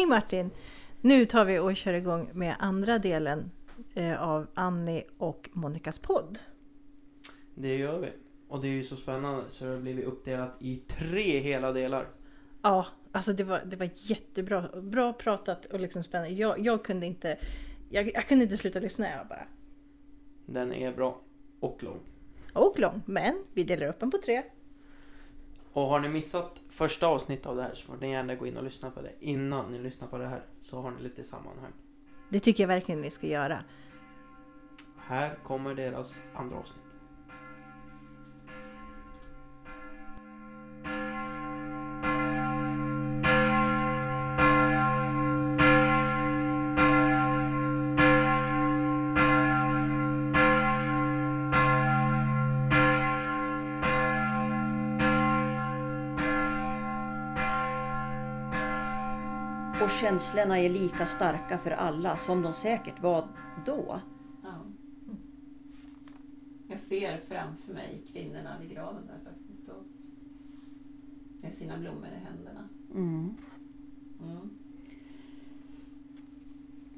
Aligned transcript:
Hej 0.00 0.06
Martin! 0.06 0.50
Nu 1.00 1.26
tar 1.26 1.44
vi 1.44 1.58
och 1.58 1.76
kör 1.76 1.94
igång 1.94 2.30
med 2.34 2.56
andra 2.58 2.98
delen 2.98 3.50
eh, 3.94 4.22
av 4.22 4.46
Annie 4.54 5.04
och 5.18 5.50
Monikas 5.52 5.98
podd. 5.98 6.38
Det 7.54 7.76
gör 7.76 7.98
vi. 7.98 8.08
Och 8.48 8.60
det 8.60 8.68
är 8.68 8.72
ju 8.72 8.84
så 8.84 8.96
spännande 8.96 9.44
så 9.48 9.64
det 9.64 9.70
har 9.70 9.78
blivit 9.78 10.04
uppdelat 10.04 10.56
i 10.60 10.76
tre 10.76 11.38
hela 11.38 11.72
delar. 11.72 12.08
Ja, 12.62 12.86
alltså 13.12 13.32
det 13.32 13.44
var, 13.44 13.62
det 13.64 13.76
var 13.76 13.90
jättebra. 13.94 14.80
Bra 14.82 15.12
pratat 15.12 15.64
och 15.64 15.80
liksom 15.80 16.04
spännande. 16.04 16.34
Jag, 16.34 16.58
jag 16.58 16.84
kunde 16.84 17.06
inte 17.06 17.38
jag, 17.90 18.10
jag 18.14 18.28
kunde 18.28 18.44
inte 18.44 18.56
sluta 18.56 18.80
lyssna. 18.80 19.10
Jag 19.10 19.26
bara... 19.26 19.46
Den 20.46 20.72
är 20.72 20.92
bra. 20.92 21.20
Och 21.60 21.82
lång. 21.82 22.00
Och 22.52 22.78
lång, 22.78 23.02
men 23.06 23.44
vi 23.54 23.64
delar 23.64 23.86
upp 23.86 24.00
den 24.00 24.10
på 24.10 24.18
tre. 24.18 24.42
Och 25.72 25.82
har 25.82 26.00
ni 26.00 26.08
missat 26.08 26.60
första 26.68 27.06
avsnittet 27.06 27.46
av 27.46 27.56
det 27.56 27.62
här 27.62 27.74
så 27.74 27.86
får 27.86 27.96
ni 27.96 28.10
gärna 28.10 28.34
gå 28.34 28.46
in 28.46 28.56
och 28.56 28.64
lyssna 28.64 28.90
på 28.90 29.02
det 29.02 29.12
innan 29.20 29.70
ni 29.70 29.78
lyssnar 29.78 30.08
på 30.08 30.18
det 30.18 30.26
här. 30.26 30.42
Så 30.62 30.80
har 30.80 30.90
ni 30.90 31.02
lite 31.02 31.24
sammanhang. 31.24 31.72
Det 32.28 32.40
tycker 32.40 32.62
jag 32.62 32.68
verkligen 32.68 33.00
ni 33.00 33.10
ska 33.10 33.26
göra. 33.26 33.64
Här 34.96 35.38
kommer 35.44 35.74
deras 35.74 36.20
andra 36.34 36.56
avsnitt. 36.56 36.89
Och 59.82 59.90
känslorna 59.90 60.58
är 60.58 60.68
lika 60.68 61.06
starka 61.06 61.58
för 61.58 61.70
alla 61.70 62.16
som 62.16 62.42
de 62.42 62.54
säkert 62.54 63.02
var 63.02 63.28
då. 63.66 64.00
Ja. 64.42 64.54
Jag 66.68 66.78
ser 66.78 67.18
framför 67.18 67.72
mig 67.72 68.02
kvinnorna 68.12 68.56
vid 68.60 68.70
graven 68.70 69.06
där 69.06 69.30
faktiskt. 69.30 69.68
Och 69.68 69.84
med 71.42 71.52
sina 71.52 71.78
blommor 71.78 72.06
i 72.06 72.24
händerna. 72.24 72.68
Mm. 72.94 73.34
Mm. 74.22 74.50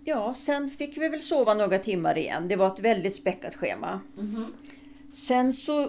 Ja, 0.04 0.34
sen 0.34 0.70
fick 0.70 0.96
vi 0.96 1.08
väl 1.08 1.22
sova 1.22 1.54
några 1.54 1.78
timmar 1.78 2.18
igen. 2.18 2.48
Det 2.48 2.56
var 2.56 2.66
ett 2.66 2.80
väldigt 2.80 3.14
späckat 3.14 3.54
schema. 3.54 4.00
Mhm. 4.16 4.46
Sen 5.12 5.52
så 5.52 5.88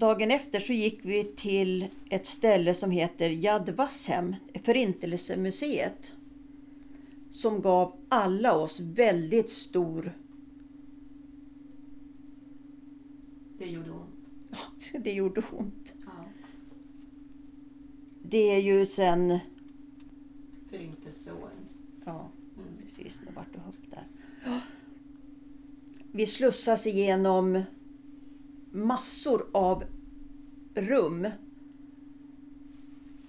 dagen 0.00 0.30
efter 0.30 0.60
så 0.60 0.72
gick 0.72 1.00
vi 1.02 1.24
till 1.24 1.86
ett 2.10 2.26
ställe 2.26 2.74
som 2.74 2.90
heter 2.90 3.30
Yad 3.30 3.70
Vashem, 3.70 4.36
Förintelsemuseet. 4.64 6.12
Som 7.30 7.60
gav 7.60 7.96
alla 8.08 8.54
oss 8.54 8.80
väldigt 8.80 9.50
stor... 9.50 10.12
Det 13.58 13.66
gjorde 13.66 13.90
ont. 13.90 14.30
Det 15.04 15.12
gjorde 15.12 15.42
ont. 15.52 15.94
Ja. 16.06 16.24
Det 18.22 18.50
är 18.54 18.58
ju 18.60 18.86
sen... 18.86 19.38
Förintelseåren. 20.70 21.68
Ja, 22.04 22.30
Mm. 22.56 22.68
precis. 22.82 23.20
Det 23.26 23.32
vart 23.36 23.54
upp 23.54 23.90
där. 23.90 24.06
Vi 26.12 26.26
slussas 26.26 26.86
igenom 26.86 27.62
massor 28.70 29.46
av 29.52 29.84
rum. 30.74 31.28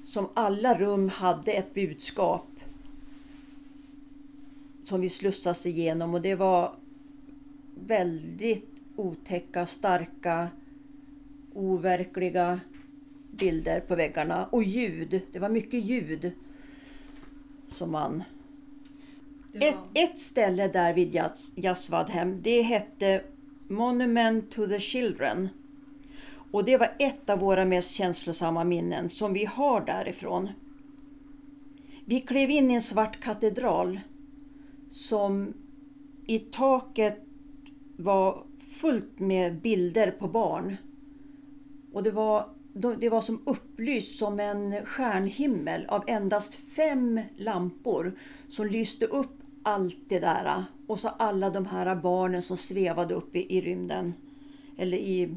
Som 0.06 0.30
alla 0.34 0.78
rum 0.78 1.10
hade 1.10 1.52
ett 1.52 1.74
budskap. 1.74 2.48
Som 4.84 5.02
vi 5.02 5.10
slussas 5.10 5.66
igenom 5.66 6.14
och 6.14 6.22
det 6.22 6.36
var 6.36 6.76
väldigt 7.88 8.70
otäcka, 8.96 9.66
starka, 9.66 10.50
overkliga 11.54 12.60
bilder 13.32 13.80
på 13.80 13.96
väggarna. 13.96 14.46
Och 14.46 14.64
ljud. 14.64 15.22
Det 15.32 15.40
var 15.40 15.50
mycket 15.50 15.84
ljud. 15.84 16.32
Som 17.68 17.92
man 17.92 18.24
Det 19.52 19.68
ett, 19.68 19.76
var, 19.76 20.04
ett 20.04 20.20
ställe 20.20 20.68
där 20.68 20.94
vid 20.94 21.16
Jas- 21.16 21.52
Jasvadhem, 21.56 22.42
det 22.42 22.62
hette 22.62 23.24
Monument 23.72 24.52
to 24.52 24.68
the 24.68 24.80
Children. 24.80 25.50
Och 26.52 26.66
det 26.66 26.78
var 26.78 26.96
ett 27.00 27.30
av 27.30 27.40
våra 27.40 27.66
mest 27.66 27.92
känslosamma 27.92 28.64
minnen 28.64 29.10
som 29.10 29.34
vi 29.34 29.46
har 29.46 29.82
därifrån. 29.82 30.50
Vi 32.06 32.22
klev 32.22 32.50
in 32.50 32.72
i 32.72 32.74
en 32.74 32.82
svart 32.82 33.20
katedral 33.20 34.00
som 34.90 35.54
i 36.26 36.40
taket 36.40 37.20
var 37.98 38.44
fullt 38.60 39.20
med 39.20 39.62
bilder 39.62 40.12
på 40.12 40.28
barn. 40.28 40.78
Och 41.94 42.04
det 42.04 42.12
var, 42.12 42.50
det 43.00 43.10
var 43.10 43.22
som 43.22 43.42
upplyst 43.46 44.18
som 44.18 44.40
en 44.40 44.86
stjärnhimmel 44.86 45.86
av 45.86 46.04
endast 46.08 46.56
fem 46.56 47.22
lampor 47.38 48.18
som 48.50 48.68
lyste 48.68 49.06
upp 49.06 49.41
allt 49.64 49.98
det 50.08 50.20
där. 50.20 50.64
Och 50.88 51.00
så 51.00 51.08
alla 51.08 51.50
de 51.50 51.66
här 51.66 51.96
barnen 51.96 52.42
som 52.42 52.58
svävade 52.58 53.14
upp 53.14 53.36
i, 53.36 53.58
i 53.58 53.62
rymden. 53.62 54.14
Eller 54.78 54.98
i, 54.98 55.36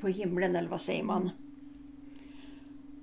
på 0.00 0.08
himlen 0.08 0.56
eller 0.56 0.68
vad 0.68 0.80
säger 0.80 1.04
man. 1.04 1.30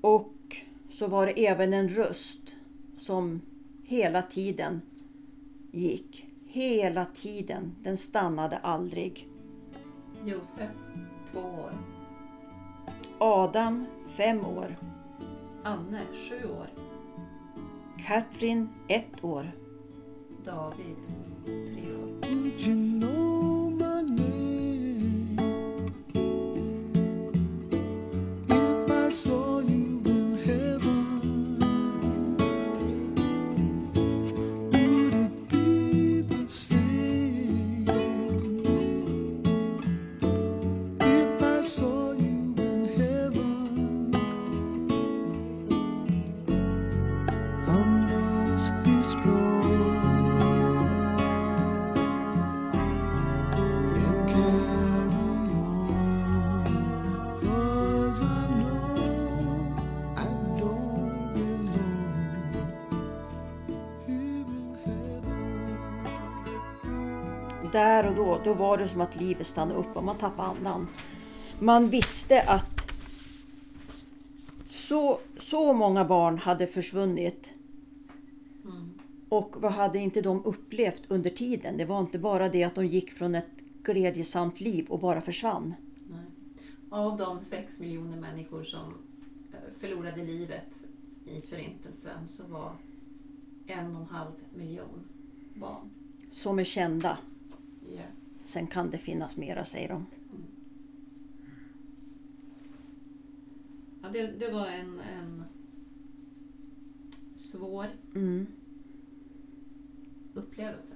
Och 0.02 0.58
så 0.90 1.08
var 1.08 1.26
det 1.26 1.48
även 1.48 1.74
en 1.74 1.90
röst 1.90 2.56
som 2.98 3.42
hela 3.84 4.22
tiden 4.22 4.82
gick. 5.72 6.26
Hela 6.48 7.06
tiden. 7.06 7.76
Den 7.84 7.98
stannade 7.98 8.58
aldrig. 8.58 9.28
Josef, 10.26 10.70
två 11.32 11.40
år. 11.40 11.74
Adam, 13.20 13.86
fem 14.08 14.46
år. 14.46 14.76
Anne, 15.64 16.02
sju 16.14 16.50
år. 16.50 16.70
Katrin, 18.08 18.70
ett 18.88 19.24
år. 19.24 19.52
David, 20.46 20.96
tre 21.46 21.94
år. 21.96 22.10
You 22.60 22.76
know 22.76 22.99
då, 68.44 68.54
då 68.54 68.54
var 68.54 68.78
det 68.78 68.88
som 68.88 69.02
att 69.02 69.16
livet 69.16 69.48
stannade 69.48 69.80
upp 69.80 69.96
och 69.96 70.04
man 70.04 70.18
tappade 70.18 70.48
andan. 70.48 70.88
Man 71.60 71.90
visste 71.90 72.42
att 72.42 72.80
så, 74.70 75.20
så 75.38 75.74
många 75.74 76.06
barn 76.06 76.38
hade 76.38 76.68
försvunnit. 76.68 77.52
Mm. 78.64 78.90
Och 79.30 79.56
vad 79.62 79.72
hade 79.72 80.00
inte 80.00 80.22
de 80.22 80.46
upplevt 80.46 81.04
under 81.08 81.30
tiden? 81.30 81.78
Det 81.78 81.86
var 81.86 82.00
inte 82.00 82.20
bara 82.20 82.50
det 82.50 82.64
att 82.64 82.76
de 82.76 82.86
gick 82.86 83.12
från 83.12 83.36
ett 83.36 83.50
glädjesamt 83.84 84.60
liv 84.60 84.86
och 84.90 85.00
bara 85.00 85.22
försvann. 85.22 85.76
Nej. 86.10 86.26
Av 86.90 87.18
de 87.18 87.42
sex 87.42 87.80
miljoner 87.80 88.18
människor 88.18 88.64
som 88.64 88.94
eh, 89.52 89.74
förlorade 89.80 90.24
livet 90.24 90.68
i 91.26 91.42
Förintelsen 91.42 92.28
så 92.28 92.44
var 92.48 92.72
en 93.68 93.96
och 93.96 94.02
en 94.02 94.08
halv 94.08 94.32
miljon 94.54 95.08
barn. 95.54 95.90
Som 96.32 96.60
är 96.60 96.64
kända. 96.64 97.18
Ja. 97.96 98.19
Sen 98.50 98.68
kan 98.68 98.90
det 98.90 98.98
finnas 98.98 99.38
mera 99.38 99.66
säger 99.66 99.90
de. 99.90 100.06
Ja, 104.02 104.10
det, 104.10 104.28
det 104.28 104.52
var 104.52 104.66
en, 104.68 105.00
en 105.00 105.44
svår 107.36 107.88
Mm. 108.16 108.48
upplevelse. 110.34 110.94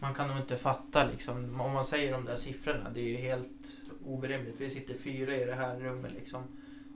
Man 0.00 0.14
kan 0.14 0.28
nog 0.28 0.38
inte 0.38 0.56
fatta 0.56 1.10
liksom, 1.10 1.60
om 1.60 1.72
man 1.72 1.84
säger 1.84 2.12
de 2.12 2.24
där 2.24 2.34
siffrorna, 2.34 2.90
det 2.94 3.00
är 3.00 3.08
ju 3.08 3.16
helt 3.16 3.80
orimligt. 4.06 4.60
Vi 4.60 4.70
sitter 4.70 4.94
fyra 4.94 5.36
i 5.36 5.44
det 5.44 5.54
här 5.54 5.80
rummet 5.80 6.12
liksom. 6.12 6.42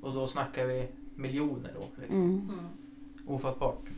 Och 0.03 0.13
då 0.15 0.27
snackar 0.27 0.67
vi 0.67 0.89
miljoner 1.17 1.73
då. 1.75 1.89
Liksom. 2.01 2.17
Mm. 2.17 2.35
Mm. 2.53 2.65
Ofattbart. 3.27 3.89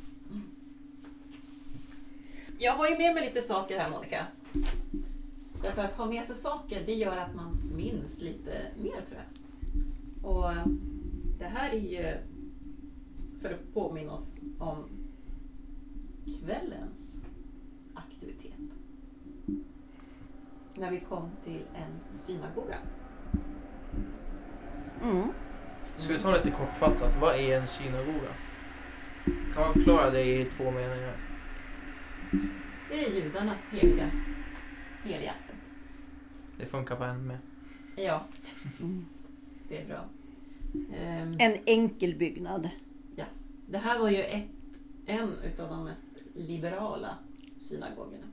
Jag 2.58 2.72
har 2.72 2.88
ju 2.88 2.98
med 2.98 3.14
mig 3.14 3.24
lite 3.24 3.42
saker 3.42 3.78
här 3.78 3.90
Monica. 3.90 4.26
Därför 5.62 5.84
att 5.84 5.92
ha 5.92 6.06
med 6.06 6.24
sig 6.24 6.36
saker, 6.36 6.82
det 6.86 6.94
gör 6.94 7.16
att 7.16 7.34
man 7.34 7.72
minns 7.76 8.20
lite 8.20 8.50
mer 8.82 9.00
tror 9.06 9.20
jag. 9.20 10.30
Och 10.30 10.50
det 11.38 11.44
här 11.44 11.70
är 11.70 11.78
ju 11.78 12.16
för 13.40 13.54
att 13.54 13.74
påminna 13.74 14.12
oss 14.12 14.40
om 14.58 14.84
kvällens 16.24 17.20
aktivitet. 17.94 18.52
När 20.74 20.90
vi 20.90 21.00
kom 21.00 21.30
till 21.44 21.62
en 21.74 22.14
synagoga. 22.14 22.76
Mm. 25.02 25.28
Ska 25.96 26.12
vi 26.12 26.20
ta 26.20 26.36
lite 26.36 26.50
kortfattat, 26.50 27.12
vad 27.20 27.34
är 27.34 27.60
en 27.60 27.68
synagoga? 27.68 28.30
Kan 29.24 29.62
man 29.62 29.72
förklara 29.72 30.10
det 30.10 30.24
i 30.24 30.44
två 30.44 30.70
meningar? 30.70 31.24
Det 32.90 33.04
är 33.06 33.25
judarnas 33.25 33.70
heliga, 33.70 34.10
heligaste. 35.04 35.52
Det 36.58 36.66
funkar 36.66 36.96
på 36.96 37.04
en 37.04 37.26
med. 37.26 37.38
Ja, 37.96 38.25
Mm. 38.81 39.04
det 39.69 39.82
är 39.82 39.86
bra. 39.86 40.04
Ehm, 40.96 41.31
En 41.38 41.58
enkel 41.66 42.14
byggnad. 42.14 42.70
Det 43.66 43.78
här 43.78 43.98
var 43.98 44.10
ju 44.10 44.22
ett, 44.22 44.48
en 45.06 45.28
utav 45.44 45.69
de 45.69 45.84
mest 45.84 46.06
liberala 46.34 47.19
synagogorna. 47.56 48.26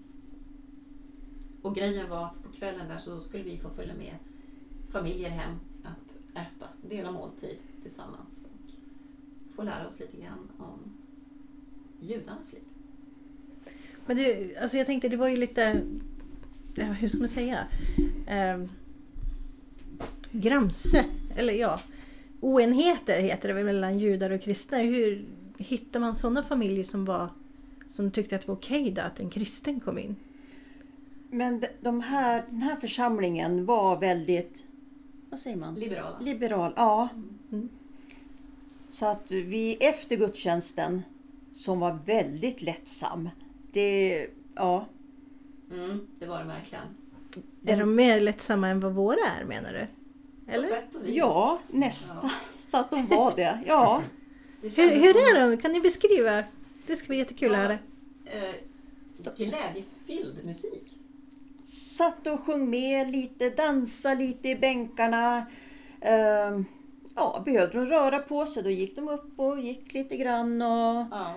Och 1.62 1.75
grejen 1.75 2.09
var 2.09 2.25
att 2.25 2.44
på 2.44 2.51
kvällen 2.51 2.88
där 2.88 2.97
så 3.00 3.21
skulle 3.21 3.44
vi 3.44 3.57
få 3.57 3.69
följa 3.69 3.94
med 3.95 4.15
familjer 4.89 5.30
hem 5.30 5.56
att 5.83 6.18
äta, 6.38 6.68
dela 6.89 7.12
måltid 7.12 7.57
tillsammans 7.81 8.42
och 8.45 8.71
få 9.56 9.63
lära 9.63 9.88
oss 9.88 10.00
lite 10.00 10.18
grann 10.21 10.51
om 10.57 10.80
judarnas 12.00 12.54
liv. 12.54 12.62
Men 14.06 14.18
det, 14.18 14.57
alltså 14.57 14.77
jag 14.77 14.86
tänkte 14.88 15.09
det 15.09 15.18
var 15.18 15.27
ju 15.27 15.38
lite, 15.38 15.81
hur 16.75 17.07
ska 17.07 17.18
man 17.18 17.27
säga? 17.27 17.68
Eh, 18.27 18.63
gramse, 20.31 21.06
eller 21.36 21.53
ja, 21.53 21.80
oenheter 22.39 23.19
heter 23.21 23.48
det 23.48 23.53
väl 23.53 23.65
mellan 23.65 24.00
judar 24.00 24.30
och 24.31 24.42
kristna. 24.42 24.77
Hur 24.77 25.25
hittar 25.57 26.00
man 26.00 26.15
sådana 26.15 26.44
familjer 26.44 26.83
som 26.83 27.06
var 27.06 27.30
som 27.88 28.12
tyckte 28.12 28.36
att 28.36 28.42
det 28.42 28.48
var 28.48 28.56
okej 28.56 28.92
då 28.92 29.01
att 29.01 29.19
en 29.19 29.30
kristen 29.30 29.80
kom 29.80 29.98
in? 29.98 30.15
Men 31.30 31.59
de- 31.59 31.68
de 31.81 32.01
här, 32.01 32.44
den 32.50 32.62
här 32.62 32.75
församlingen 32.75 33.65
var 33.65 34.00
väldigt, 34.00 34.63
vad 35.30 35.39
säger 35.39 35.57
man? 35.57 35.75
Liberala. 35.75 36.19
Liberal, 36.19 36.74
ja. 36.75 37.09
Mm. 37.51 37.69
Så 38.89 39.06
att 39.06 39.31
vi 39.31 39.75
efter 39.75 40.15
gudstjänsten, 40.15 41.01
som 41.51 41.80
var 41.80 42.00
väldigt 42.06 42.62
lättsam, 42.62 43.30
det, 43.71 44.27
ja, 44.56 44.85
Mm, 45.71 46.07
det 46.19 46.25
var 46.25 46.39
det 46.39 46.45
verkligen. 46.45 46.83
Är 47.65 47.77
de 47.79 47.95
mer 47.95 48.19
lättsamma 48.21 48.68
än 48.68 48.79
vad 48.79 48.94
våra 48.94 49.25
är 49.41 49.45
menar 49.45 49.73
du? 49.73 49.88
På 50.45 50.51
Eller? 50.51 50.68
sätt 50.68 50.95
och 50.95 51.06
vis. 51.07 51.15
ja 51.15 51.59
nästan. 51.68 52.18
Ja. 52.21 52.29
Så 52.68 52.77
att 52.77 52.89
de 52.91 53.07
var 53.07 53.35
det, 53.35 53.59
ja. 53.65 54.03
Det 54.62 54.77
Hur, 54.77 54.89
hur 54.89 55.13
som- 55.13 55.38
är 55.38 55.50
de? 55.50 55.57
Kan 55.57 55.71
ni 55.71 55.81
beskriva? 55.81 56.44
Det 56.88 56.95
ska 56.95 57.07
bli 57.07 57.18
jättekul 57.18 57.51
att 57.56 57.57
höra. 57.62 57.77
Eh, 58.25 58.56
glädjefylld 59.38 60.45
musik. 60.45 60.97
Satt 61.63 62.27
och 62.27 62.39
sjöng 62.39 62.69
med 62.69 63.12
lite, 63.12 63.50
dansa 63.50 64.13
lite 64.13 64.50
i 64.50 64.56
bänkarna. 64.56 65.45
Ehm, 66.01 66.65
ja, 67.15 67.41
behövde 67.45 67.77
de 67.77 67.85
röra 67.85 68.19
på 68.19 68.45
sig 68.45 68.63
då 68.63 68.69
gick 68.69 68.95
de 68.95 69.07
upp 69.09 69.39
och 69.39 69.59
gick 69.59 69.94
lite 69.94 70.18
grann 70.18 70.62
och... 70.62 71.06
Ja. 71.12 71.35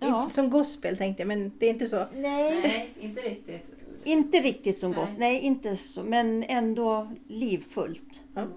Ja. 0.00 0.22
Inte 0.22 0.34
som 0.34 0.50
gospel 0.50 0.96
tänkte 0.96 1.20
jag, 1.22 1.28
men 1.28 1.52
det 1.58 1.66
är 1.66 1.70
inte 1.70 1.86
så. 1.86 2.06
Nej, 2.14 2.60
Nej, 2.62 2.90
inte 3.00 3.20
riktigt. 3.20 3.70
inte 4.04 4.38
riktigt 4.40 4.78
som 4.78 4.90
Nej. 4.90 5.00
gospel. 5.00 5.18
Nej, 5.18 5.40
inte 5.40 5.76
så, 5.76 6.02
men 6.02 6.44
ändå 6.44 7.10
livfullt. 7.28 8.22
Mm. 8.36 8.50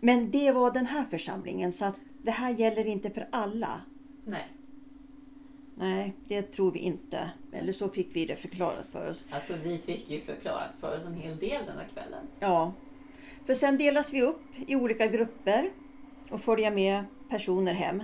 Men 0.00 0.30
det 0.30 0.50
var 0.52 0.70
den 0.70 0.86
här 0.86 1.04
församlingen 1.04 1.72
så 1.72 1.84
att 1.84 1.96
det 2.22 2.30
här 2.30 2.50
gäller 2.50 2.86
inte 2.86 3.10
för 3.10 3.28
alla. 3.32 3.80
Nej, 4.24 4.48
Nej, 5.74 6.14
det 6.28 6.42
tror 6.42 6.72
vi 6.72 6.78
inte. 6.78 7.30
Eller 7.52 7.72
så 7.72 7.88
fick 7.88 8.16
vi 8.16 8.26
det 8.26 8.36
förklarat 8.36 8.86
för 8.86 9.10
oss. 9.10 9.26
alltså 9.30 9.54
vi 9.64 9.78
fick 9.78 10.10
ju 10.10 10.20
förklarat 10.20 10.76
för 10.80 10.96
oss 10.96 11.06
en 11.06 11.14
hel 11.14 11.36
del 11.36 11.64
den 11.66 11.76
där 11.76 11.88
kvällen. 11.92 12.24
Ja. 12.40 12.72
För 13.44 13.54
sen 13.54 13.76
delas 13.78 14.12
vi 14.12 14.22
upp 14.22 14.40
i 14.66 14.76
olika 14.76 15.06
grupper 15.06 15.70
och 16.30 16.40
följer 16.40 16.70
med 16.70 17.04
personer 17.28 17.72
hem. 17.74 18.02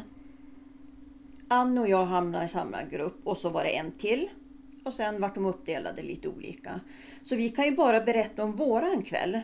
Ann 1.48 1.78
och 1.78 1.88
jag 1.88 2.04
hamnade 2.04 2.44
i 2.44 2.48
samma 2.48 2.82
grupp 2.82 3.20
och 3.24 3.38
så 3.38 3.50
var 3.50 3.64
det 3.64 3.76
en 3.76 3.92
till. 3.92 4.28
Och 4.84 4.94
sen 4.94 5.20
vart 5.20 5.34
de 5.34 5.46
uppdelade 5.46 6.02
lite 6.02 6.28
olika. 6.28 6.80
Så 7.22 7.36
vi 7.36 7.50
kan 7.50 7.64
ju 7.64 7.76
bara 7.76 8.00
berätta 8.00 8.44
om 8.44 8.52
våran 8.52 9.02
kväll. 9.02 9.40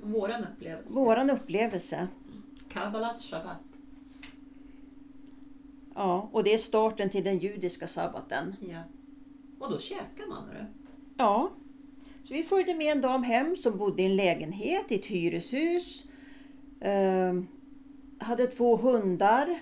Våran 0.00 0.44
upplevelse. 0.44 0.98
Våran 0.98 1.30
upplevelse. 1.30 2.08
Kabbalat 2.68 3.20
Shabbat. 3.20 3.56
Ja, 5.94 6.28
och 6.32 6.44
det 6.44 6.54
är 6.54 6.58
starten 6.58 7.10
till 7.10 7.24
den 7.24 7.38
judiska 7.38 7.88
sabbaten. 7.88 8.56
Ja. 8.60 8.82
Och 9.58 9.70
då 9.70 9.78
käkar 9.78 10.28
man 10.28 10.48
det. 10.48 10.66
Ja. 11.16 11.50
Så 12.24 12.34
vi 12.34 12.42
följde 12.42 12.74
med 12.74 12.92
en 12.92 13.00
dam 13.00 13.22
hem 13.22 13.56
som 13.56 13.78
bodde 13.78 14.02
i 14.02 14.06
en 14.06 14.16
lägenhet 14.16 14.92
i 14.92 14.94
ett 14.94 15.06
hyreshus. 15.06 16.04
Ehm, 16.80 17.46
hade 18.18 18.46
två 18.46 18.76
hundar. 18.76 19.60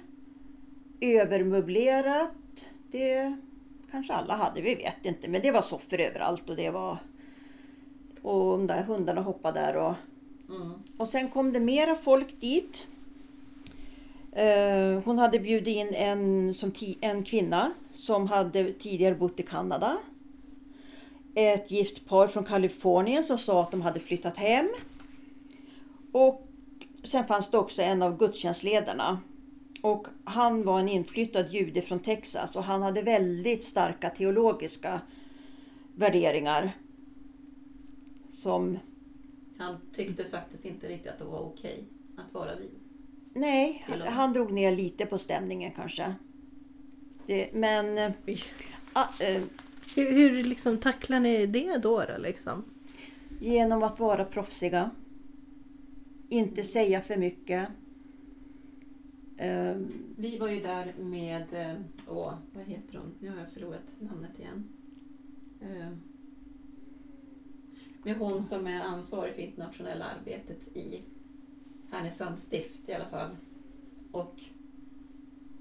Övermöblerat. 1.03 2.33
Det 2.91 3.37
kanske 3.91 4.13
alla 4.13 4.37
hade, 4.37 4.61
vi 4.61 4.75
vet 4.75 5.05
inte. 5.05 5.29
Men 5.29 5.43
det 5.43 5.51
var 5.51 5.63
soffor 5.63 6.01
överallt 6.01 6.51
och 6.51 6.57
det 6.57 6.71
var... 6.71 6.99
Och 8.23 8.59
de 8.59 8.67
där 8.67 8.83
hundarna 8.83 9.21
hoppade 9.21 9.61
där 9.61 9.77
och... 9.77 9.95
Mm. 10.49 10.73
Och 10.97 11.09
sen 11.09 11.29
kom 11.31 11.53
det 11.53 11.61
mera 11.61 11.95
folk 11.95 12.41
dit. 12.41 12.83
Eh, 14.33 15.01
Hon 15.05 15.19
hade 15.19 15.39
bjudit 15.39 15.77
in 15.77 15.95
en, 15.95 16.55
som 16.55 16.71
ti- 16.73 16.99
en 17.01 17.25
kvinna 17.25 17.73
som 17.95 18.27
hade 18.27 18.73
tidigare 18.73 19.15
bott 19.15 19.41
i 19.41 19.43
Kanada. 19.43 19.97
Ett 21.35 21.71
gift 21.71 22.07
par 22.09 22.29
från 22.29 22.45
Kalifornien 22.45 23.25
som 23.25 23.39
sa 23.39 23.63
att 23.63 23.71
de 23.71 23.83
hade 23.83 24.01
flyttat 24.01 24.37
hem. 24.37 24.69
Och 26.13 26.49
sen 27.05 27.27
fanns 27.27 27.51
det 27.51 27.59
också 27.59 27.83
en 27.83 28.03
av 28.03 28.19
gudstjänstledarna. 28.19 29.19
Och 29.83 30.07
han 30.25 30.63
var 30.65 30.81
en 30.81 30.89
inflyttad 30.89 31.51
jude 31.51 31.83
från 31.83 32.01
Texas 32.01 32.57
och 32.57 32.65
han 32.65 32.83
hade 32.83 33.03
väldigt 33.03 33.65
starka 33.65 34.11
teologiska 34.11 35.01
värderingar. 35.95 36.77
Som 38.31 38.79
Han 39.59 39.77
tyckte 39.93 40.25
faktiskt 40.25 40.65
inte 40.65 40.89
riktigt 40.89 41.11
att 41.13 41.19
det 41.19 41.25
var 41.25 41.41
okej 41.41 41.85
att 42.17 42.35
vara 42.35 42.55
vid. 42.55 42.71
Nej, 43.35 43.85
med. 43.89 44.01
han 44.01 44.33
drog 44.33 44.53
ner 44.53 44.77
lite 44.77 45.07
på 45.07 45.19
stämningen 45.19 45.73
kanske. 45.77 46.15
Det, 47.27 47.53
men... 47.53 48.13
ah, 48.93 49.09
eh, 49.21 49.43
Hur, 49.95 50.13
hur 50.13 50.45
liksom 50.45 50.79
tacklar 50.79 51.21
ni 51.21 51.47
det 51.47 51.79
då? 51.79 52.05
då 52.09 52.19
liksom? 52.19 52.65
genom 53.43 53.83
att 53.83 54.01
vara 54.01 54.25
proffsiga. 54.25 54.91
Inte 56.29 56.63
säga 56.63 57.03
för 57.03 57.17
mycket. 57.17 57.69
Ehm, 59.43 59.89
vi 60.17 60.39
var 60.39 60.49
ju 60.49 60.61
där 60.61 60.95
med, 60.99 61.47
eh, 61.53 61.81
åh, 62.09 62.35
vad 62.55 62.65
heter 62.65 62.99
hon? 62.99 63.15
Nu 63.21 63.31
har 63.31 63.39
jag 63.39 63.51
förlorat 63.51 63.95
namnet 63.99 64.39
igen. 64.39 64.69
Ehm, 65.61 66.01
med 68.03 68.17
hon 68.17 68.43
som 68.43 68.67
är 68.67 68.81
ansvarig 68.81 69.35
för 69.35 69.43
internationella 69.43 70.05
arbetet 70.05 70.77
i 70.77 71.03
Härnösands 71.91 72.43
stift 72.43 72.89
i 72.89 72.95
alla 72.95 73.09
fall. 73.09 73.37
Och 74.13 74.41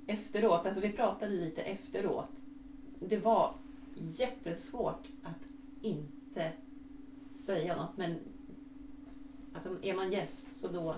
efteråt, 0.08 0.66
alltså 0.66 0.82
vi 0.82 0.92
pratade 0.92 1.36
lite 1.36 1.62
efteråt. 1.62 2.32
Det 3.00 3.18
var 3.18 3.54
jättesvårt 3.96 5.08
att 5.24 5.48
inte 5.82 6.52
säga 7.36 7.76
något 7.76 7.98
men 7.98 8.16
alltså 9.54 9.78
är 9.82 9.96
man 9.96 10.12
gäst 10.12 10.52
så 10.52 10.68
då 10.68 10.96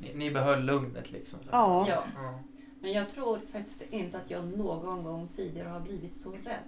ni, 0.00 0.14
ni 0.14 0.30
behöll 0.30 0.64
lugnet 0.64 1.12
liksom? 1.12 1.38
Ja. 1.50 1.86
Ja. 1.88 2.04
ja. 2.14 2.40
Men 2.80 2.92
jag 2.92 3.08
tror 3.08 3.38
faktiskt 3.52 3.82
inte 3.90 4.18
att 4.18 4.30
jag 4.30 4.58
någon 4.58 5.04
gång 5.04 5.28
tidigare 5.28 5.68
har 5.68 5.80
blivit 5.80 6.16
så 6.16 6.32
rädd 6.32 6.64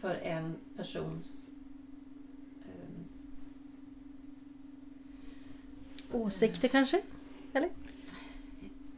för 0.00 0.14
en 0.14 0.56
persons 0.76 1.50
ehm, 2.64 3.04
Åsikter 6.12 6.68
kanske? 6.68 7.02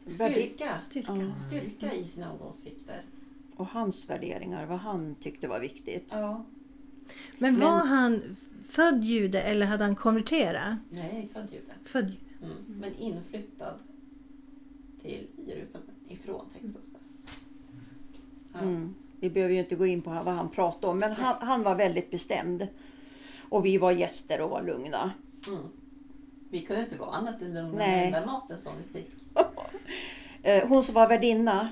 styrka, 0.05 0.77
Styrka. 0.79 1.15
Ja. 1.15 1.35
styrka 1.35 1.93
i 1.93 2.05
sina 2.05 2.33
åsikter. 2.33 3.01
och 3.55 3.67
hans 3.67 4.09
värderingar, 4.09 4.65
vad 4.65 4.79
han 4.79 5.15
tyckte 5.15 5.47
var 5.47 5.59
viktigt. 5.59 6.05
Ja. 6.09 6.45
Men 7.37 7.59
var 7.59 7.77
Men- 7.77 7.87
han 7.87 8.35
född 8.65 9.03
jude 9.03 9.41
eller 9.41 9.65
hade 9.65 9.83
han 9.83 9.95
konverterat? 9.95 10.77
Nej, 10.89 11.29
född 11.33 11.47
jude. 11.51 11.73
Född 11.83 12.11
Mm. 12.43 12.55
Men 12.67 12.95
inflyttad 12.95 13.73
till 15.01 15.27
Jerusalem 15.47 15.87
ifrån 16.07 16.45
Texas. 16.61 16.91
Där. 18.53 18.61
Mm. 18.61 18.95
Vi 19.19 19.29
behöver 19.29 19.53
ju 19.53 19.59
inte 19.59 19.75
gå 19.75 19.85
in 19.85 20.01
på 20.01 20.09
vad 20.09 20.33
han 20.33 20.49
pratade 20.49 20.87
om, 20.87 20.99
men 20.99 21.11
han, 21.11 21.35
han 21.39 21.63
var 21.63 21.75
väldigt 21.75 22.11
bestämd. 22.11 22.67
Och 23.49 23.65
vi 23.65 23.77
var 23.77 23.91
gäster 23.91 24.41
och 24.41 24.49
var 24.49 24.61
lugna. 24.61 25.11
Mm. 25.47 25.63
Vi 26.49 26.61
kunde 26.61 26.81
inte 26.83 26.97
vara 26.97 27.09
annat 27.11 27.41
än 27.41 27.53
lugna 27.53 27.77
Nej. 27.77 28.11
med 28.11 28.21
den 28.21 28.25
maten 28.25 28.59
som 28.59 28.73
vi 28.77 28.99
fick. 28.99 29.11
Eh, 30.45 30.67
Hon 30.67 30.83
som 30.83 30.95
var 30.95 31.09
värdinna, 31.09 31.69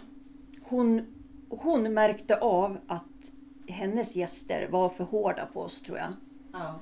hon, 0.61 1.05
hon 1.49 1.93
märkte 1.93 2.37
av 2.37 2.77
att 2.87 3.31
hennes 3.67 4.15
gäster 4.15 4.67
var 4.71 4.89
för 4.89 5.03
hårda 5.03 5.45
på 5.45 5.61
oss 5.61 5.81
tror 5.81 5.97
jag. 5.97 6.13
Ja. 6.53 6.79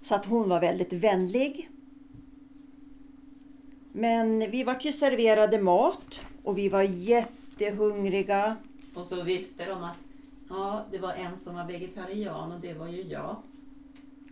Så 0.00 0.14
att 0.14 0.26
hon 0.26 0.48
var 0.48 0.60
väldigt 0.60 0.92
vänlig. 0.92 1.70
Men 3.92 4.50
vi 4.50 4.64
var 4.64 4.76
ju 4.80 4.92
serverade 4.92 5.58
mat 5.58 6.20
och 6.42 6.58
vi 6.58 6.68
var 6.68 6.82
jättehungriga. 6.82 8.56
Och 8.94 9.06
så 9.06 9.22
visste 9.22 9.64
de 9.66 9.84
att 9.84 9.98
ja, 10.48 10.84
det 10.90 10.98
var 10.98 11.12
en 11.12 11.38
som 11.38 11.54
var 11.54 11.64
vegetarian 11.64 12.52
och 12.52 12.60
det 12.60 12.74
var 12.74 12.88
ju 12.88 13.02
jag. 13.02 13.36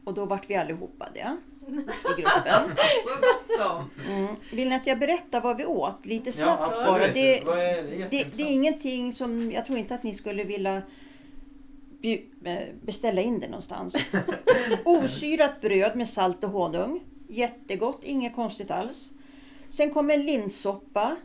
Och 0.05 0.15
då 0.15 0.25
vart 0.25 0.51
vi 0.51 0.55
allihopa 0.57 1.09
det 1.15 1.37
i 1.69 2.21
gruppen. 2.21 2.71
Mm. 4.09 4.35
Vill 4.53 4.69
ni 4.69 4.75
att 4.75 4.87
jag 4.87 4.99
berättar 4.99 5.41
vad 5.41 5.57
vi 5.57 5.65
åt? 5.65 6.07
Lite 6.07 6.29
Ja, 6.31 6.33
snabbt 6.33 6.63
absolut. 6.69 6.87
bara. 6.87 7.07
Det, 7.07 7.41
det? 7.41 8.09
det, 8.11 8.37
det 8.37 8.43
är 8.43 8.51
ingenting 8.53 9.13
som 9.15 9.53
jag 9.53 9.67
tror 9.67 9.79
inte 9.79 9.95
att 9.95 10.03
ni 10.03 10.15
skulle 10.15 10.45
vilja 10.45 10.83
eh, 12.03 12.61
beställa 12.83 13.21
in 13.21 13.41
det 13.41 13.49
någonstans. 13.49 13.97
Osyrat 14.85 15.61
bröd 15.61 15.97
med 15.97 16.09
salt 16.09 16.45
och 16.45 16.51
honung. 16.51 17.01
Jättegott, 17.29 18.05
inget 18.05 18.35
konstigt 18.35 18.71
alls. 18.71 19.11
Sen 19.71 19.91
kom 19.91 20.11
en 20.11 20.23
linssoppa. 20.27 21.17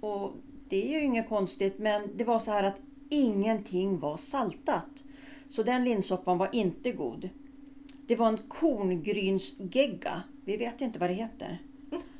Och 0.00 0.32
det 0.68 0.94
är 0.94 0.98
ju 1.00 1.04
inget 1.04 1.28
konstigt 1.28 1.78
men 1.78 2.16
det 2.16 2.24
var 2.24 2.38
så 2.38 2.50
här 2.50 2.62
att 2.64 2.80
ingenting 3.10 3.98
var 3.98 4.16
saltat. 4.16 5.04
Så 5.48 5.62
den 5.62 5.84
linssoppan 5.84 6.38
var 6.38 6.48
inte 6.52 6.92
god. 6.92 7.28
Det 8.06 8.16
var 8.16 8.28
en 8.28 8.38
korngrynsgegga. 8.38 10.22
Vi 10.44 10.56
vet 10.56 10.80
inte 10.80 10.98
vad 10.98 11.10
det 11.10 11.14
heter. 11.14 11.58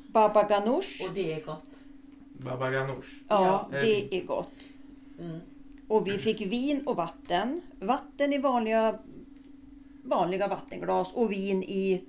Baba 0.07 0.43
ganoush. 0.43 1.03
Och 1.09 1.13
det 1.15 1.33
är 1.33 1.45
gott. 1.45 1.65
Baba 2.39 2.69
ganoush. 2.71 3.07
Ja, 3.27 3.69
Ja. 3.71 3.79
det 3.81 4.17
är 4.17 4.25
gott. 4.25 4.51
Mm. 5.19 5.39
Och 5.87 6.07
vi 6.07 6.17
fick 6.17 6.41
vin 6.41 6.81
och 6.87 6.95
vatten. 6.95 7.61
Vatten 7.79 8.33
i 8.33 8.37
vanliga, 8.37 8.99
vanliga 10.03 10.47
vattenglas 10.47 11.13
och 11.13 11.31
vin 11.31 11.63
i 11.63 12.03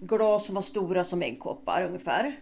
glas 0.00 0.46
som 0.46 0.54
var 0.54 0.62
stora 0.62 1.04
som 1.04 1.22
äggkoppar 1.22 1.84
ungefär. 1.84 2.36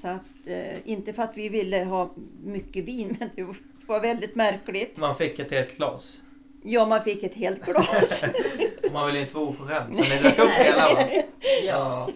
Så 0.00 0.08
att, 0.08 0.46
eh, 0.46 0.88
inte 0.90 1.12
för 1.12 1.22
att 1.22 1.36
vi 1.36 1.48
ville 1.48 1.84
ha 1.84 2.10
mycket 2.44 2.84
vin 2.84 3.16
men 3.20 3.30
det 3.36 3.46
var 3.86 4.00
väldigt 4.00 4.34
märkligt. 4.34 4.96
Man 4.96 5.16
fick 5.16 5.38
ett 5.38 5.50
helt 5.50 5.76
glas. 5.76 6.20
Ja, 6.62 6.86
man 6.86 7.04
fick 7.04 7.22
ett 7.22 7.34
helt 7.34 7.64
glas. 7.66 8.24
Man 8.92 9.06
vill 9.06 9.14
ju 9.16 9.20
inte 9.22 9.34
vara 9.34 9.44
oförskämd 9.46 9.96
så 9.96 10.02
ni 10.02 10.18
drack 10.18 10.38
upp 10.38 10.48
hela 10.50 10.94
va? 10.94 11.04
Ja. 11.66 12.08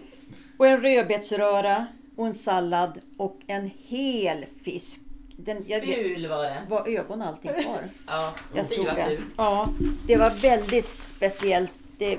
och 0.57 0.67
en 0.67 0.81
rödbetsröra 0.81 1.85
och 2.15 2.27
en 2.27 2.33
sallad 2.33 2.99
och 3.17 3.39
en 3.47 3.71
hel 3.87 4.45
fisk. 4.63 4.99
Den, 5.37 5.63
jag 5.67 5.83
Ful 5.83 6.27
var 6.27 6.43
det. 6.43 6.57
var 6.69 6.87
ögon 6.87 7.21
allting 7.21 7.51
kvar? 7.63 7.79
Ja, 8.07 8.33
Jag 8.55 8.69
fy 8.69 8.75
tror 8.75 8.85
vad 8.85 8.95
det. 8.95 9.05
ful. 9.07 9.23
Ja, 9.37 9.69
det 10.07 10.17
var 10.17 10.29
väldigt 10.29 10.87
speciellt. 10.87 11.73
Det, 11.97 12.17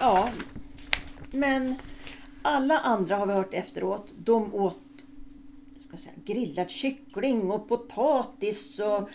ja, 0.00 0.28
men 1.30 1.74
alla 2.46 2.78
andra 2.78 3.16
har 3.16 3.26
vi 3.26 3.32
hört 3.32 3.54
efteråt. 3.54 4.14
De 4.18 4.54
åt 4.54 4.76
ska 5.80 5.88
jag 5.90 6.00
säga, 6.00 6.14
grillad 6.24 6.70
kyckling 6.70 7.50
och 7.50 7.68
potatis 7.68 8.78
och 8.80 9.08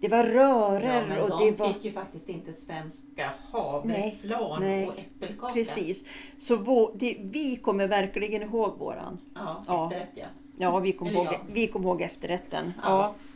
det 0.00 0.08
var 0.08 0.18
Ja, 0.24 0.24
rörer 0.32 1.06
men 1.08 1.20
och 1.22 1.28
de 1.30 1.44
det 1.44 1.50
var 1.58 1.72
fick 1.72 1.84
ju 1.84 1.92
faktiskt 1.92 2.28
inte 2.28 2.52
svenska 2.52 3.30
havreflarn 3.52 4.62
och 4.88 4.98
äppelkaka. 4.98 5.52
precis. 5.52 6.04
Så 6.38 6.56
vå, 6.56 6.92
det, 6.94 7.16
vi 7.20 7.56
kommer 7.56 7.88
verkligen 7.88 8.42
ihåg 8.42 8.78
våran. 8.78 9.18
Ja, 9.34 9.64
Ja. 9.66 9.84
efterrätt 9.86 10.08
ja. 10.14 10.26
Ja, 10.58 10.78
vi 10.78 10.92
kom, 10.92 11.08
Eller 11.08 11.18
ihåg, 11.18 11.26
ja. 11.32 11.38
vi 11.52 11.66
kom 11.68 11.82
ihåg 11.82 12.02
efterrätten. 12.02 12.72
Ja. 12.82 12.88
Allt. 12.88 13.28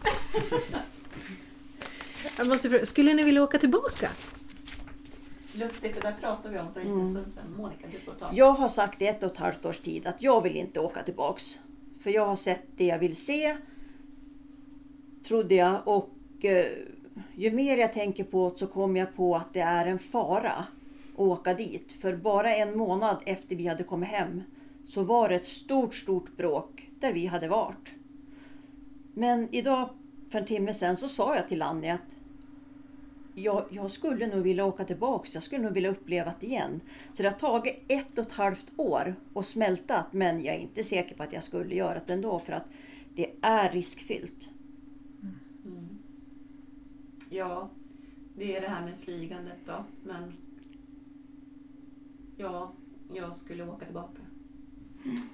Jag 2.38 2.49
måste 2.49 2.71
fråga, 2.71 2.87
skulle 2.87 3.14
ni 3.14 3.23
vilja 3.23 3.42
åka 3.42 3.59
tillbaka? 3.59 4.09
Lustigt, 5.54 5.95
det 5.95 6.00
där 6.00 6.12
pratade 6.21 6.54
vi 6.54 6.61
om 6.61 6.73
för 6.75 6.80
en 6.80 6.87
Mm. 6.87 6.99
liten 6.99 7.14
stund 7.16 7.33
sedan. 7.33 7.54
Monica, 7.57 7.87
du 7.92 7.99
får 7.99 8.12
ta. 8.12 8.30
Jag 8.33 8.52
har 8.52 8.69
sagt 8.69 9.02
i 9.02 9.07
ett 9.07 9.23
och 9.23 9.33
ett 9.33 9.38
halvt 9.38 9.64
års 9.66 9.78
tid 9.78 10.07
att 10.07 10.23
jag 10.23 10.42
vill 10.42 10.57
inte 10.57 10.80
åka 10.80 11.02
tillbaks. 11.02 11.61
För 12.00 12.11
jag 12.11 12.26
har 12.26 12.37
sett 12.37 12.62
det 12.76 12.87
jag 12.87 12.99
vill 12.99 13.16
se. 13.16 13.57
Trodde 15.25 15.54
jag. 15.54 15.88
Och 15.88 16.11
eh, 16.45 16.66
ju 17.35 17.50
mer 17.50 17.76
jag 17.76 17.92
tänker 17.92 18.25
på 18.25 18.50
det 18.50 18.59
så 18.59 18.66
kommer 18.66 19.00
jag 19.00 19.16
på 19.16 19.37
att 19.37 19.52
det 19.54 19.61
är 19.61 19.87
en 19.87 19.99
fara 19.99 20.52
att 20.52 20.66
åka 21.21 21.54
dit. 21.54 21.92
För 22.00 22.16
bara 22.16 22.54
en 22.57 22.78
månad 22.78 23.16
efter 23.26 23.57
vi 23.57 23.66
hade 23.66 23.83
kommit 23.85 24.09
hem 24.09 24.42
så 24.87 25.02
var 25.02 25.28
det 25.28 25.35
ett 25.35 25.45
stort, 25.47 25.95
stort 25.95 26.37
bråk 26.37 26.88
där 27.00 27.12
vi 27.12 27.26
hade 27.26 27.49
varit. 27.49 27.92
Men 29.14 29.49
idag 29.54 29.88
för 30.30 30.38
en 30.38 30.47
timme 30.47 30.75
sedan 30.75 30.97
så 30.97 31.09
sa 31.09 31.37
jag 31.37 31.49
till 31.49 31.62
Annie 31.62 31.90
att 31.90 32.16
jag, 33.42 33.64
jag 33.70 33.90
skulle 33.90 34.26
nog 34.26 34.42
vilja 34.42 34.64
åka 34.64 34.85
tillbaks. 34.85 35.35
Jag 35.35 35.42
skulle 35.42 35.62
nog 35.62 35.73
vilja 35.73 35.90
uppleva 35.90 36.32
det 36.40 36.47
igen. 36.47 36.80
Så 37.12 37.23
det 37.23 37.28
har 37.28 37.37
tagit 37.37 37.85
ett 37.88 38.18
och 38.18 38.25
ett 38.26 38.32
halvt 38.32 38.73
år 38.76 39.14
att 39.35 39.47
smälta 39.47 40.06
men 40.11 40.44
jag 40.44 40.54
är 40.54 40.59
inte 40.59 40.85
säker 40.85 41.14
på 41.14 41.23
att 41.23 41.32
jag 41.32 41.44
skulle 41.44 41.75
göra 41.75 42.00
det 42.06 42.12
ändå 42.12 42.38
för 42.38 42.52
att 42.52 42.66
det 43.14 43.32
är 43.42 43.70
riskfyllt. 43.73 44.49
Mm. 45.64 45.99
Ja, 47.30 47.70
det 48.37 48.56
är 48.56 48.61
det 48.61 48.68
här 48.68 48.85
med 48.85 48.99
flygandet 48.99 49.59
då. 49.66 49.85
Men 50.04 50.32
ja, 52.37 52.73
jag 53.14 53.37
skulle 53.37 53.68
åka 53.68 53.85
tillbaka. 53.85 54.23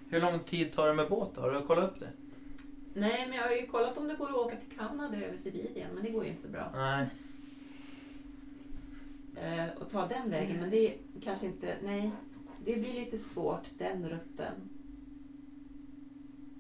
Hur 0.09 0.21
lång 0.21 0.39
tid 0.39 0.73
tar 0.73 0.89
det 0.89 0.95
med 0.95 1.09
båt 1.09 1.31
då? 1.35 1.41
Har 1.41 1.51
du 1.51 1.63
kollat 1.63 1.91
upp 1.91 2.01
det? 2.01 2.11
Nej, 2.95 3.27
men 3.29 3.37
jag 3.37 3.45
har 3.45 3.55
ju 3.55 3.67
kollat 3.67 3.99
om 3.99 4.09
det 4.09 4.15
går 4.15 4.29
att 4.29 4.35
åka 4.35 4.57
till 4.57 4.79
Kanada 4.79 5.17
över 5.17 5.37
Sibirien, 5.37 5.91
men 5.95 6.05
det 6.05 6.11
går 6.11 6.25
ju 6.25 6.31
inte 6.31 6.43
så 6.43 6.49
bra. 6.49 6.71
Nej. 6.75 7.07
Eh, 9.43 9.83
och 9.83 9.91
ta 9.91 10.07
den 10.09 10.31
vägen, 10.31 10.61
men 10.61 10.71
det 10.71 10.89
är 10.89 10.99
kanske 11.23 11.47
inte... 11.47 11.77
Nej, 11.85 12.11
det 12.65 12.77
blir 12.77 12.93
lite 12.95 13.19
svårt, 13.19 13.71
den 13.79 14.09
rutten. 14.09 14.53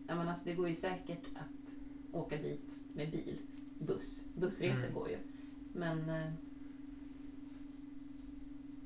Ja, 0.08 0.14
men 0.16 0.28
alltså, 0.28 0.44
det 0.48 0.54
går 0.54 0.68
ju 0.68 0.74
säkert 0.74 1.22
att 1.34 1.72
åka 2.14 2.36
dit 2.36 2.76
med 2.94 3.10
bil. 3.10 3.38
Buss. 3.78 4.24
Bussresor 4.34 4.82
Mm. 4.84 4.94
går 4.94 5.08
ju. 5.10 5.16
Men 5.72 5.98
eh, 5.98 6.30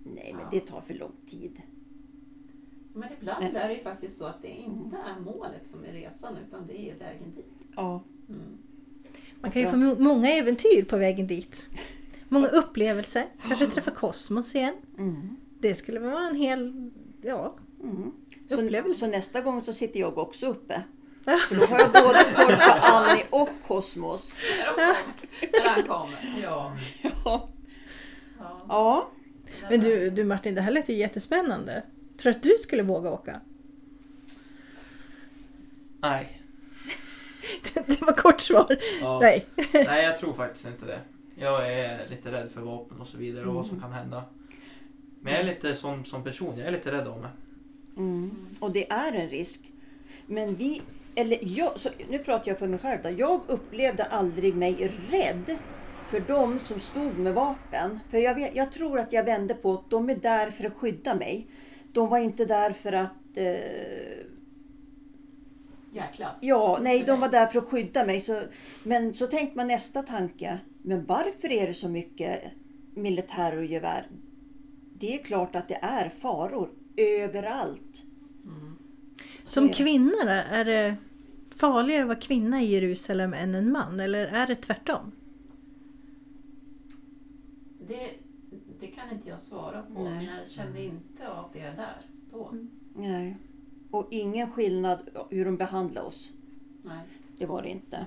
Nej 0.05 0.33
men 0.33 0.43
Ja. 0.43 0.49
det 0.51 0.61
tar 0.61 0.81
för 0.81 0.95
lång 0.95 1.13
tid. 1.27 1.63
Men 2.95 3.09
ibland 3.21 3.45
Men- 3.45 3.57
är 3.57 3.69
det 3.69 3.75
ju 3.75 3.81
faktiskt 3.81 4.19
så 4.19 4.25
att 4.25 4.43
det 4.43 4.49
inte 4.49 4.97
är 4.97 5.21
målet 5.21 5.67
som 5.67 5.85
är 5.85 5.93
resan 5.93 6.37
utan 6.49 6.67
det 6.67 6.81
är 6.91 6.99
vägen 6.99 7.35
dit. 7.37 7.69
Ja. 7.77 8.03
Mm. 8.29 8.41
Man 9.41 9.51
kan 9.51 9.63
ju 9.63 9.69
få 9.69 9.77
må- 9.77 9.99
många 9.99 10.29
äventyr 10.31 10.85
på 10.85 10.97
vägen 10.97 11.27
dit. 11.27 11.67
Många 12.33 12.49
upplevelser. 12.49 13.27
Kanske 13.49 13.67
träffa 13.67 13.91
kosmos 13.91 14.55
igen. 14.55 14.75
Mm. 14.99 15.37
Det 15.61 15.75
skulle 15.75 16.01
vara 16.01 16.29
en 16.29 16.37
hel... 16.37 16.91
Ja. 17.23 17.57
Mm. 17.83 18.13
Så, 18.49 18.61
Upplevelse. 18.61 18.99
så 18.99 19.07
nästa 19.07 19.41
gång 19.41 19.63
så 19.63 19.73
sitter 19.73 20.01
jag 20.01 20.19
också 20.19 20.47
uppe. 20.47 20.83
För 21.25 21.55
då 21.57 21.65
har 21.65 21.79
jag 21.79 21.93
både 21.93 22.25
koll 22.37 22.57
på 22.57 22.73
Annie 22.83 23.25
och 23.31 23.49
Kosmos. 23.67 24.39
När, 24.77 25.69
han 25.69 25.83
kommer. 25.83 26.19
Ja. 26.43 26.77
Ja. 27.03 27.49
ja. 28.39 28.61
ja. 28.69 29.11
Men 29.71 29.81
du, 29.81 30.11
du 30.11 30.25
Martin, 30.25 30.55
det 30.55 30.61
här 30.61 30.71
lät 30.71 30.89
ju 30.89 30.95
jättespännande. 30.95 31.85
Tror 32.19 32.33
du 32.33 32.37
att 32.39 32.43
du 32.43 32.57
skulle 32.61 32.83
våga 32.83 33.11
åka? 33.11 33.41
Nej. 36.01 36.43
Det 37.87 38.03
var 38.03 38.13
kort 38.13 38.41
svar. 38.41 38.77
Ja. 39.01 39.19
Nej. 39.23 39.47
Nej, 39.73 40.05
jag 40.05 40.19
tror 40.19 40.33
faktiskt 40.33 40.67
inte 40.67 40.87
det. 40.87 41.01
Jag 41.41 41.73
är 41.73 42.09
lite 42.09 42.33
rädd 42.33 42.51
för 42.51 42.61
vapen 42.61 43.01
och 43.01 43.07
så 43.07 43.19
vidare 43.19 43.47
och 43.47 43.55
vad 43.55 43.67
som 43.67 43.81
kan 43.81 43.93
hända. 43.93 44.25
Men 45.21 45.33
jag 45.33 45.43
är 45.43 45.47
lite 45.47 45.75
som, 45.75 46.05
som 46.05 46.25
person, 46.25 46.59
jag 46.59 46.69
är 46.69 46.73
lite 46.73 46.93
rädd 46.93 47.09
om 47.09 47.21
mig. 47.21 47.31
Mm. 47.97 48.31
Och 48.61 48.73
det 48.73 48.91
är 48.91 49.13
en 49.13 49.29
risk. 49.29 49.73
Men 50.27 50.55
vi, 50.55 50.83
eller 51.15 51.39
jag, 51.43 51.81
så 51.81 51.89
nu 52.09 52.19
pratar 52.19 52.49
jag 52.49 52.59
för 52.59 52.69
mig 52.69 52.79
själv 52.79 53.03
då. 53.03 53.11
Jag 53.11 53.41
upplevde 53.47 54.05
aldrig 54.05 54.55
mig 54.55 54.93
rädd 55.11 55.59
för 56.07 56.21
de 56.21 56.59
som 56.59 56.81
stod 56.81 57.19
med 57.19 57.35
vapen. 57.35 57.99
För 58.11 58.19
jag, 58.19 58.35
vet, 58.35 58.57
jag 58.57 58.73
tror 58.73 59.01
att 59.01 59.13
jag 59.13 59.25
vände 59.25 59.55
på 59.55 59.75
att 59.75 59.91
de 59.91 60.11
är 60.11 60.17
där 60.17 60.51
för 60.51 60.65
att 60.65 60.77
skydda 60.77 61.15
mig. 61.15 61.47
De 61.93 62.09
var 62.09 62.19
inte 62.19 62.45
där 62.45 62.71
för 62.71 62.93
att... 62.93 63.37
Eh, 63.37 63.47
Jäklas. 65.93 66.39
ja, 66.41 66.79
nej, 66.83 67.05
de 67.07 67.21
var 67.21 67.29
där 67.29 67.47
för 67.47 67.59
att 67.59 67.69
skydda 67.69 68.07
mig. 68.07 68.21
Så, 68.21 68.43
men 68.83 69.15
så 69.15 69.27
tänkte 69.27 69.57
man 69.57 69.67
nästa 69.67 70.03
tanke. 70.03 70.59
Men 70.83 71.07
varför 71.07 71.53
är 71.53 71.67
det 71.67 71.75
så 71.75 71.89
mycket 71.89 72.43
militär 72.95 73.57
och 73.57 73.65
gevär? 73.65 74.07
Det 74.99 75.15
är 75.15 75.25
klart 75.25 75.57
att 75.57 75.69
det 75.69 75.79
är 75.83 76.09
faror 76.09 76.71
överallt. 76.97 78.05
Mm. 78.45 78.77
Som 79.45 79.45
Så 79.45 79.65
är 79.65 79.69
det. 79.69 79.75
kvinna 79.75 80.25
då, 80.25 80.31
är 80.31 80.65
det 80.65 80.97
farligare 81.51 82.03
att 82.03 82.09
vara 82.09 82.19
kvinna 82.19 82.63
i 82.63 82.67
Jerusalem 82.67 83.35
än 83.35 83.55
en 83.55 83.73
man? 83.73 84.01
Eller 84.01 84.27
är 84.27 84.47
det 84.47 84.55
tvärtom? 84.55 85.13
Det, 87.89 88.11
det 88.81 88.87
kan 88.87 89.11
inte 89.13 89.29
jag 89.29 89.41
svara 89.41 89.83
på, 89.83 90.05
Nej. 90.05 90.13
men 90.15 90.25
jag 90.25 90.49
kände 90.49 90.83
inte 90.83 91.29
av 91.29 91.51
det 91.53 91.61
där 91.61 91.97
då. 92.31 92.49
Mm. 92.49 92.71
Nej. 92.95 93.37
Och 93.91 94.09
ingen 94.11 94.51
skillnad 94.51 95.09
hur 95.31 95.45
de 95.45 95.57
behandlade 95.57 96.07
oss. 96.07 96.33
Nej. 96.83 96.99
Det 97.39 97.47
var 97.47 97.63
det 97.63 97.69
inte. 97.69 98.07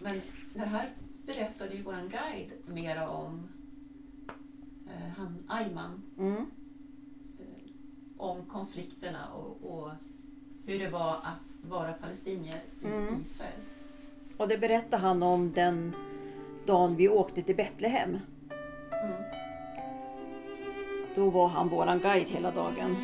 Men 0.00 0.20
det 0.54 0.60
här 0.60 0.88
berättade 1.28 1.74
ju 1.74 1.82
våran 1.82 2.08
guide 2.08 2.52
mera 2.66 3.08
om 3.10 3.48
eh, 4.86 5.08
han 5.16 5.36
Ayman. 5.48 6.02
Mm. 6.18 6.36
Eh, 6.36 7.70
om 8.16 8.44
konflikterna 8.44 9.28
och, 9.32 9.72
och 9.72 9.90
hur 10.66 10.78
det 10.78 10.90
var 10.90 11.10
att 11.10 11.56
vara 11.70 11.92
palestinier 11.92 12.62
i 12.82 12.86
Mm. 12.86 13.22
Israel. 13.22 13.60
Och 14.36 14.48
det 14.48 14.58
berättade 14.58 15.02
han 15.02 15.22
om 15.22 15.52
den 15.52 15.92
dagen 16.66 16.96
vi 16.96 17.08
åkte 17.08 17.42
till 17.42 17.56
Betlehem. 17.56 18.10
Mm. 18.10 19.22
Då 21.14 21.30
var 21.30 21.48
han 21.48 21.68
våran 21.68 21.98
guide 21.98 22.28
hela 22.28 22.50
dagen. 22.50 22.96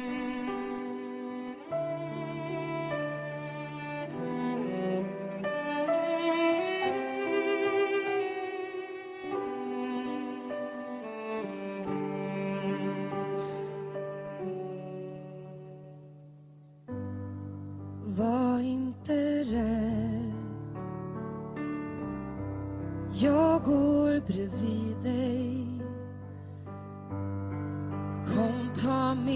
Kom 29.15 29.29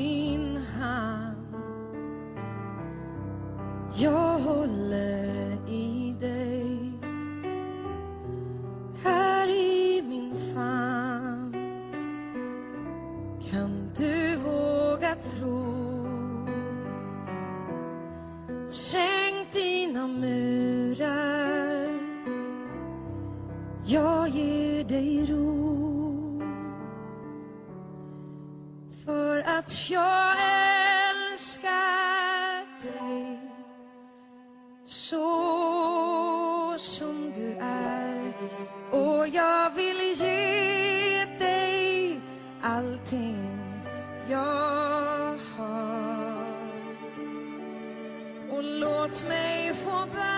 och 48.58 48.64
låt 48.64 49.28
mig 49.28 49.74
få 49.74 50.06
bära 50.12 50.34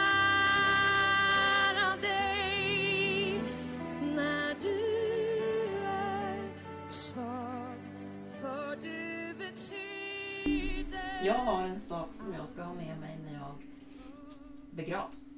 dig 2.00 3.42
när 4.14 4.56
du 4.60 4.80
är 5.84 6.50
svag 6.88 7.76
för 8.40 8.76
du 8.82 9.34
betyder 9.38 11.24
Jag 11.24 11.34
har 11.34 11.62
en 11.62 11.80
sak 11.80 12.12
som 12.12 12.34
jag 12.34 12.48
ska 12.48 12.62
ha 12.62 12.74
med 12.74 13.00
mig 13.00 13.18
när 13.24 13.34
jag 13.34 13.54
begravs. 14.70 15.28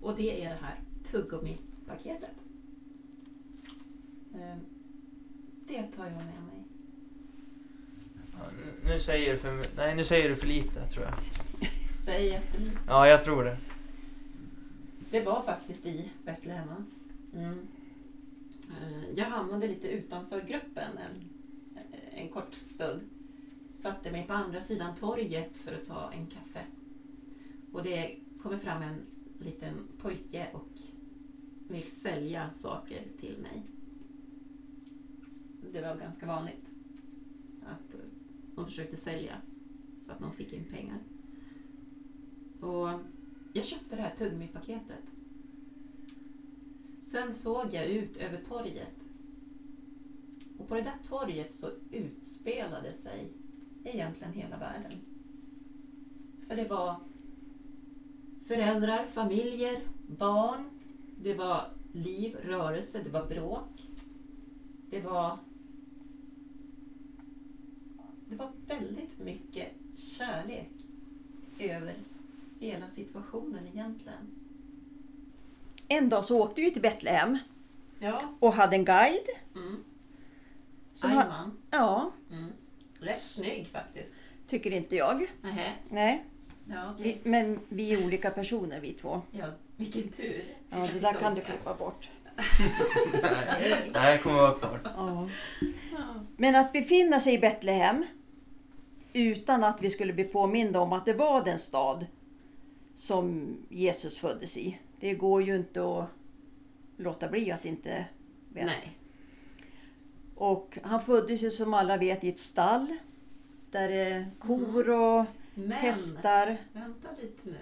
Och 0.00 0.16
det 0.16 0.44
är 0.44 0.50
det 0.50 0.60
här 0.62 0.80
tuggummi-paketet. 1.04 2.36
Ehm, 4.34 4.60
det 5.66 5.82
tar 5.82 6.04
jag 6.04 6.16
med 6.16 6.24
mig. 6.24 6.51
Nu- 8.86 8.98
säger 9.00 9.32
du 9.32 9.38
för 9.38 9.66
Nej, 9.76 9.96
nu 9.96 10.04
säger 10.04 10.28
du 10.28 10.36
för 10.36 10.46
lite 10.46 10.88
tror 10.88 11.04
jag. 11.04 11.14
Säg 12.04 12.30
efter 12.34 12.60
mig. 12.60 12.70
Ja, 12.86 13.08
jag 13.08 13.24
tror 13.24 13.44
det. 13.44 13.56
Det 15.10 15.20
var 15.20 15.42
faktiskt 15.42 15.86
i 15.86 16.10
Betlehem. 16.24 16.68
Mm. 17.34 17.58
Eh, 18.70 19.10
Jag 19.14 19.24
hamnade 19.24 19.66
lite 19.68 19.88
utanför 19.88 20.40
gruppen 20.40 20.98
en, 20.98 21.28
en 22.14 22.28
kort 22.28 22.54
stund. 22.66 23.00
Satte 23.72 24.12
mig 24.12 24.26
på 24.26 24.32
andra 24.32 24.60
sidan 24.60 24.96
torget 24.96 25.56
för 25.56 25.72
att 25.74 25.84
ta 25.84 26.12
en 26.12 26.26
kaffe. 26.26 26.60
Och 27.72 27.82
det 27.82 28.16
kommer 28.42 28.58
fram 28.58 28.82
en 28.82 29.02
liten 29.38 29.74
pojke 29.98 30.46
och 30.52 30.68
vill 31.68 31.90
sälja 31.90 32.52
saker 32.52 33.02
till 33.20 33.36
mig. 33.42 33.62
Det 35.72 35.80
var 35.80 35.96
ganska 35.96 36.26
vanligt 36.26 36.66
att 37.66 37.96
de 38.54 38.64
försökte 38.64 38.96
sälja 38.96 39.36
så 40.02 40.12
att 40.12 40.18
de 40.18 40.32
fick 40.32 40.52
in 40.52 40.64
pengar. 40.64 40.98
Och 42.60 42.88
jag 43.52 43.64
köpte 43.64 43.96
det 43.96 44.02
här 44.02 44.16
tuggummipaketet. 44.16 45.12
Sen 47.00 47.32
såg 47.32 47.66
jag 47.72 47.86
ut 47.86 48.16
över 48.16 48.44
torget. 48.44 49.06
Och 50.58 50.68
på 50.68 50.74
det 50.74 50.82
där 50.82 50.98
torget 51.08 51.54
så 51.54 51.70
utspelade 51.90 52.92
sig 52.92 53.32
egentligen 53.84 54.32
hela 54.32 54.58
världen. 54.58 54.92
För 56.46 56.56
det 56.56 56.68
var 56.68 57.00
föräldrar, 58.44 59.06
familjer, 59.06 59.80
barn. 60.06 60.70
Det 61.22 61.34
var 61.34 61.70
liv, 61.92 62.36
rörelse, 62.36 63.02
det 63.04 63.10
var 63.10 63.26
bråk. 63.26 63.88
Det 64.90 65.00
var 65.00 65.38
det 68.28 68.36
var 68.36 68.52
väldigt 68.66 69.18
mycket 69.18 69.68
kärlek 69.96 70.70
över 71.58 71.94
hela 72.58 72.88
situationen 73.32 73.66
egentligen. 73.66 74.18
En 75.88 76.08
dag 76.08 76.24
så 76.24 76.42
åkte 76.42 76.60
vi 76.60 76.70
till 76.70 76.82
Betlehem 76.82 77.38
Ja. 77.98 78.20
och 78.40 78.52
hade 78.52 78.76
en 78.76 78.84
guide. 78.84 79.28
Mm. 79.54 79.84
Ha, 81.02 81.24
ja, 81.70 82.12
Mm. 82.30 82.52
Rätt 83.00 83.18
snygg 83.20 83.66
faktiskt. 83.66 84.14
tycker 84.46 84.70
inte 84.70 84.96
jag. 84.96 85.26
Nähä. 85.42 85.72
Nej, 85.88 86.24
Ja, 86.66 86.94
vi, 86.98 87.18
men 87.22 87.60
vi 87.68 87.92
är 87.94 88.06
olika 88.06 88.30
personer 88.30 88.80
vi 88.80 88.92
två. 88.92 89.22
ja, 89.30 89.46
vilken 89.76 90.08
tur. 90.08 90.44
Ja, 90.70 90.88
det 90.92 90.98
där 90.98 91.12
kan 91.14 91.34
du 91.34 91.40
klippa 91.40 91.74
bort. 91.74 92.08
Nej, 93.22 93.90
det 93.92 93.98
här 93.98 94.18
kommer 94.18 94.36
vara 94.36 94.54
klart. 94.58 94.80
Ja. 94.84 95.28
Ja. 95.92 95.98
Men 96.36 96.54
att 96.56 96.72
befinna 96.72 97.20
sig 97.20 97.34
i 97.34 97.38
Betlehem 97.38 98.04
utan 99.12 99.64
att 99.64 99.82
vi 99.82 99.90
skulle 99.90 100.12
bli 100.12 100.24
påminda 100.24 100.80
om 100.80 100.92
att 100.92 101.04
det 101.04 101.12
var 101.14 101.44
den 101.44 101.58
stad 101.58 102.06
som 102.94 103.56
Jesus 103.68 104.18
föddes 104.18 104.56
i. 104.56 104.78
Det 105.00 105.14
går 105.14 105.42
ju 105.42 105.56
inte 105.56 105.82
att 105.98 106.06
låta 106.96 107.28
bli 107.28 107.50
att 107.50 107.64
inte 107.64 108.06
veta. 108.48 108.66
Nej. 108.66 108.98
Och 110.34 110.78
han 110.82 111.02
föddes 111.02 111.42
ju 111.42 111.50
som 111.50 111.74
alla 111.74 111.96
vet 111.96 112.24
i 112.24 112.28
ett 112.28 112.38
stall. 112.38 112.96
Där 113.70 113.88
det 113.88 113.94
är 114.10 114.30
kor 114.38 114.90
och 114.90 115.24
Men, 115.54 115.72
hästar. 115.72 116.56
vänta 116.72 117.08
lite 117.22 117.48
nu. 117.50 117.58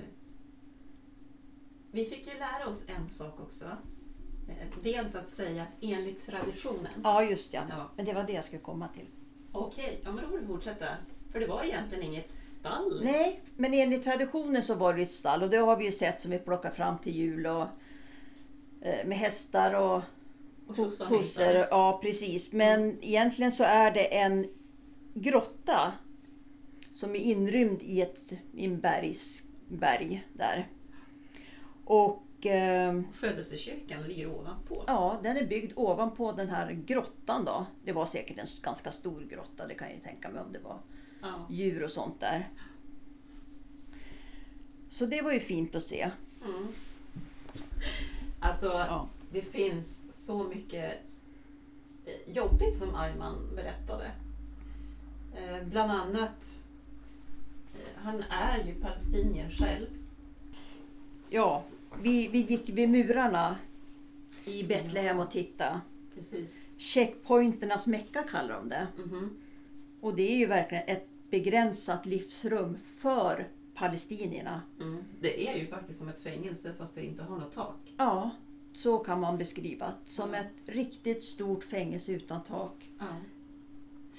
Vi 1.92 2.04
fick 2.04 2.26
ju 2.26 2.32
lära 2.38 2.68
oss 2.68 2.84
en 2.88 3.10
sak 3.10 3.40
också. 3.40 3.64
Eh, 4.48 4.82
Dels 4.82 5.14
att 5.14 5.28
säga 5.28 5.66
enligt 5.80 6.26
traditionen. 6.26 6.92
Ja, 7.02 7.22
just 7.24 7.52
ja. 7.54 7.62
Ja. 7.70 7.90
Men 7.96 8.04
det 8.04 8.12
var 8.12 8.22
det 8.24 8.32
jag 8.32 8.44
skulle 8.44 8.62
komma 8.62 8.88
till. 8.88 9.06
Okej, 9.52 10.00
ja 10.04 10.12
men 10.12 10.24
då 10.24 10.30
får 10.30 10.38
du 10.38 10.46
fortsätta. 10.46 10.86
För 11.32 11.40
det 11.40 11.46
var 11.46 11.64
egentligen 11.64 12.04
inget 12.04 12.30
stall. 12.30 13.00
Nej, 13.04 13.40
men 13.56 13.74
enligt 13.74 14.04
traditionen 14.04 14.62
så 14.62 14.74
var 14.74 14.94
det 14.94 15.02
ett 15.02 15.10
stall 15.10 15.42
och 15.42 15.50
det 15.50 15.56
har 15.56 15.76
vi 15.76 15.84
ju 15.84 15.92
sett 15.92 16.20
som 16.20 16.30
vi 16.30 16.38
plockar 16.38 16.70
fram 16.70 16.98
till 16.98 17.16
jul 17.16 17.46
och 17.46 17.66
eh, 18.82 19.06
med 19.06 19.18
hästar 19.18 19.74
och 19.74 20.02
Och 20.66 20.76
kossor. 21.08 21.66
Ja, 21.70 21.98
precis. 22.02 22.52
Men 22.52 22.98
egentligen 23.04 23.52
så 23.52 23.64
är 23.64 23.90
det 23.90 24.18
en 24.18 24.46
grotta 25.14 25.92
som 26.94 27.14
är 27.14 27.20
inrymd 27.20 27.82
i 27.82 28.00
ett 28.00 28.32
i 28.54 28.64
en 28.64 28.80
bergs, 28.80 29.42
berg 29.68 30.28
där. 30.32 30.68
Och 31.84 32.46
eh, 32.46 33.00
Födelsekyrkan 33.12 34.02
ligger 34.02 34.26
ovanpå. 34.26 34.84
ja, 34.86 35.20
den 35.22 35.36
är 35.36 35.46
byggd 35.46 35.72
ovanpå 35.76 36.32
den 36.32 36.48
här 36.48 36.72
grottan 36.72 37.44
då. 37.44 37.66
Det 37.84 37.92
var 37.92 38.06
säkert 38.06 38.38
en 38.38 38.46
ganska 38.62 38.92
stor 38.92 39.20
grotta, 39.30 39.66
det 39.66 39.74
kan 39.74 39.90
jag 39.90 40.02
tänka 40.02 40.28
mig 40.30 40.42
om 40.42 40.52
det 40.52 40.58
var 40.58 40.78
Ja. 41.20 41.46
djur 41.50 41.82
och 41.84 41.90
sånt 41.90 42.20
där. 42.20 42.48
Så 44.88 45.06
det 45.06 45.22
var 45.22 45.32
ju 45.32 45.40
fint 45.40 45.74
att 45.74 45.82
se. 45.82 46.10
Mm. 46.44 46.66
Alltså, 48.40 48.66
Ja. 48.66 49.08
det 49.32 49.42
finns 49.42 50.02
så 50.10 50.44
mycket 50.44 50.92
jobbigt 52.26 52.76
som 52.76 52.94
Ayman 52.94 53.48
berättade. 53.56 54.10
Eh, 55.36 55.64
bland 55.66 55.92
annat, 55.92 56.52
eh, 57.74 57.88
han 58.02 58.22
är 58.30 58.64
ju 58.66 58.74
palestinier 58.74 59.50
själv. 59.50 59.86
Ja, 61.30 61.64
vi, 62.02 62.28
vi 62.28 62.38
gick 62.38 62.68
vid 62.68 62.88
murarna 62.88 63.56
i 64.44 64.62
Betlehem 64.62 65.18
och 65.20 65.30
tittade. 65.30 65.80
Precis. 66.14 66.68
Checkpointernas 66.76 67.86
mecka 67.86 68.22
kallar 68.22 68.54
de 68.54 68.68
det. 68.68 68.86
Mhm. 68.98 69.30
Och 70.00 70.14
det 70.14 70.32
är 70.32 70.36
ju 70.36 70.46
verkligen 70.46 70.84
ett 70.86 71.06
begränsat 71.30 72.06
livsrum 72.06 72.78
för 72.84 73.48
palestinierna. 73.74 74.62
Mm. 74.80 75.04
Det 75.20 75.48
är 75.48 75.56
ju 75.56 75.66
faktiskt 75.66 75.98
som 75.98 76.08
ett 76.08 76.22
fängelse 76.22 76.74
fast 76.78 76.94
det 76.94 77.04
inte 77.04 77.22
har 77.22 77.36
något 77.38 77.52
tak. 77.52 77.94
Ja, 77.96 78.30
så 78.72 78.98
kan 78.98 79.20
man 79.20 79.38
beskriva 79.38 79.86
det. 79.86 80.12
Som 80.12 80.34
ett 80.34 80.52
riktigt 80.66 81.24
stort 81.24 81.64
fängelse 81.64 82.12
utan 82.12 82.42
tak. 82.42 82.90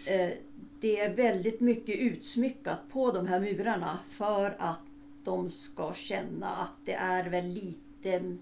Eh, 0.05 0.31
Det 0.79 0.99
är 0.99 1.15
väldigt 1.15 1.59
mycket 1.59 1.95
utsmyckat 1.99 2.79
på 2.89 3.11
de 3.11 3.27
här 3.27 3.39
murarna 3.39 3.99
för 4.09 4.55
att 4.59 4.81
de 5.23 5.51
ska 5.51 5.93
känna 5.93 6.55
att 6.55 6.73
det 6.85 6.93
är 6.93 7.29
väl 7.29 7.45
lite 7.47 8.37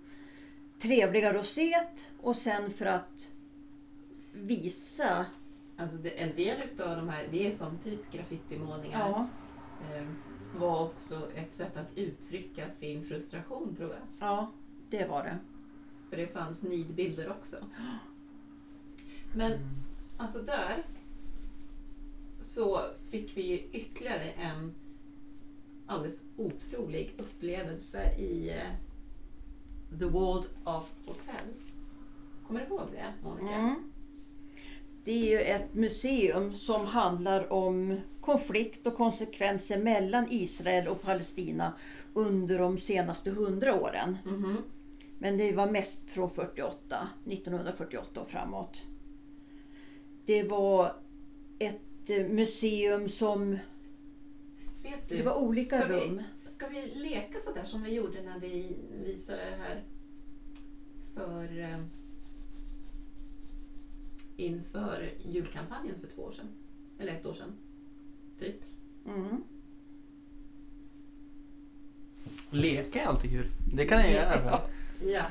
trevligare 0.79 1.39
att 1.39 1.45
se 1.45 1.73
och 2.21 2.35
sen 2.35 2.71
för 2.71 2.85
att 2.85 3.27
visa. 4.33 5.25
Alltså 5.79 5.97
det, 5.97 6.09
en 6.09 6.35
del 6.35 6.61
utav 6.73 6.97
de 6.97 7.09
här, 7.09 7.27
det 7.31 7.47
är 7.47 7.51
som 7.51 7.77
typ 7.77 8.11
graffitimålningar. 8.11 8.99
Ja, 9.09 9.27
Eh, 9.95 10.05
var 10.59 10.83
också 10.85 11.31
ett 11.35 11.53
sätt 11.53 11.77
att 11.77 11.97
uttrycka 11.97 12.69
sin 12.69 13.01
frustration 13.01 13.75
tror 13.75 13.89
jag. 13.89 14.01
ja 14.19 14.51
det 14.89 15.05
var 15.05 15.23
det. 15.23 15.37
För 16.09 16.17
det 16.17 16.27
fanns 16.27 16.63
nidbilder 16.63 17.29
också. 17.29 17.55
Men 19.35 19.51
alltså 20.17 20.39
där 20.39 20.83
så 22.41 22.81
fick 23.09 23.37
vi 23.37 23.41
ju 23.47 23.79
ytterligare 23.79 24.31
en 24.31 24.73
alldeles 25.87 26.21
otrolig 26.37 27.13
upplevelse 27.17 28.13
i 28.17 28.49
eh, 28.49 29.99
The 29.99 30.05
Walled 30.05 30.45
of 30.63 30.91
Hotel. 31.05 31.45
Kommer 32.47 32.59
du 32.59 32.65
ihåg 32.65 32.87
det 32.91 33.13
Monica? 33.23 33.55
Mm. 33.55 33.88
Det 35.09 35.13
är 35.15 35.29
ju 35.29 35.39
ett 35.39 35.73
museum 35.73 36.53
som 36.53 36.85
handlar 36.85 37.53
om 37.53 37.99
konflikt 38.21 38.87
och 38.87 38.95
konsekvenser 38.95 39.77
mellan 39.77 40.27
Israel 40.29 40.87
och 40.87 41.01
Palestina 41.01 41.73
under 42.13 42.59
de 42.59 42.77
senaste 42.77 43.29
hundra 43.31 43.81
åren. 43.81 44.17
Mhm. 44.25 44.57
Men 45.19 45.37
det 45.37 45.51
var 45.51 45.71
mest 45.71 46.09
från 46.09 46.29
48, 46.29 47.09
1948 47.25 48.21
och 48.21 48.27
framåt. 48.29 48.81
Det 50.25 50.43
var 50.43 50.95
ett 51.59 52.09
eh, 52.09 52.27
museum 52.27 53.09
som... 53.09 53.51
Vet 54.83 55.09
du, 55.09 55.17
Det 55.17 55.23
var 55.23 55.35
olika 55.35 55.77
ska 55.81 55.87
vi- 55.87 55.99
rum. 55.99 56.23
Ska 56.45 56.67
vi 56.67 56.91
leka 56.95 57.39
sådär 57.39 57.63
som 57.65 57.83
vi 57.83 57.93
gjorde 57.93 58.21
när 58.21 58.39
vi 58.39 58.77
visade 59.05 59.39
det 59.39 59.57
här 59.63 59.83
för 61.13 61.59
eh, 61.59 61.79
inför 64.39 65.13
julkampanjen 65.23 65.95
för 65.99 66.07
två 66.07 66.21
år 66.21 66.31
sedan? 66.31 66.47
Eller 66.99 67.11
ett 67.13 67.25
år 67.25 67.33
sedan? 67.33 67.53
Typ. 68.39 68.55
Mm. 69.07 69.43
Leka 72.49 73.01
är 73.01 73.05
alltid 73.05 73.31
kul. 73.31 73.47
Det 73.73 73.85
kan 73.85 73.99
jag 74.01 74.11
göra. 74.11 74.61
Ja, 75.05 75.23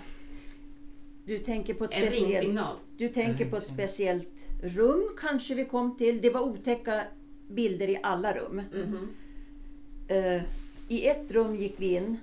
Du 1.25 1.39
tänker 1.39 1.75
på 1.75 1.85
ett 1.85 1.93
en 1.93 2.03
speciellt... 2.13 2.33
ringsignal. 2.35 2.77
Du 2.97 3.09
tänker 3.09 3.51
på 3.51 3.57
ett 3.57 3.63
ringsignal. 3.63 3.75
speciellt 3.89 4.47
rum 4.63 5.03
kanske 5.21 5.55
vi 5.55 5.65
kom 5.65 5.97
till. 5.97 6.21
Det 6.21 6.31
var 6.31 6.41
otäcka 6.41 7.05
bilder 7.49 7.89
i 7.89 7.99
alla 8.03 8.33
rum. 8.37 8.63
Mhm. 8.75 9.09
Eh, 10.09 10.43
I 10.89 11.07
ett 11.07 11.33
rum 11.33 11.57
gick 11.57 11.75
vi 11.81 11.95
in. 11.95 12.17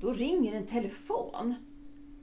Då 0.00 0.12
ringer 0.12 0.52
en 0.54 0.66
telefon. 0.66 1.54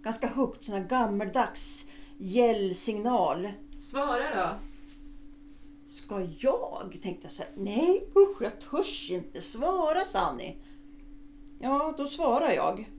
Ganska 0.04 0.28
högt, 0.28 0.64
sån 0.64 0.76
här 0.76 0.88
gammaldags 0.90 1.88
gällsignal. 2.24 3.52
Svara 3.80 4.36
då. 4.36 4.50
Ska 5.88 6.28
jag? 6.40 6.98
Tänkte 7.02 7.26
jag 7.26 7.32
så 7.32 7.44
här, 7.44 7.52
nej 7.56 8.04
usch 8.16 8.42
jag 8.42 8.60
törs 8.60 9.12
inte 9.12 9.42
svara 9.42 10.06
Sanni. 10.06 10.56
Ja, 11.60 11.94
då 11.98 12.06
svarar 12.08 12.52
jag. 12.52 12.90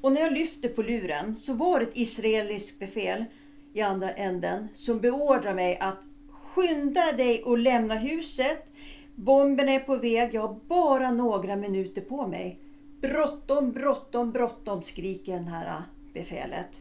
Och 0.00 0.12
när 0.12 0.20
jag 0.20 0.32
lyfter 0.32 0.68
på 0.68 0.82
luren 0.82 1.36
så 1.36 1.52
var 1.52 1.80
det 1.80 1.86
ett 1.86 1.96
israeliskt 1.96 2.78
befäl 2.78 3.24
i 3.72 3.80
andra 3.80 4.10
änden 4.10 4.68
som 4.74 4.98
beordrar 4.98 5.54
mig 5.54 5.78
att 5.78 6.00
skynda 6.30 7.12
dig 7.12 7.42
och 7.42 7.58
lämna 7.58 7.94
huset. 7.94 8.72
Bomben 9.14 9.68
är 9.68 9.80
på 9.80 9.96
väg, 9.96 10.34
jag 10.34 10.40
har 10.42 10.60
bara 10.68 11.10
några 11.10 11.56
minuter 11.56 12.00
på 12.00 12.26
mig. 12.26 12.60
Bråttom, 13.00 13.72
bråttom, 13.72 14.32
bråttom 14.32 14.82
skriker 14.82 15.32
den 15.32 15.48
här 15.48 15.82
befälet. 16.12 16.80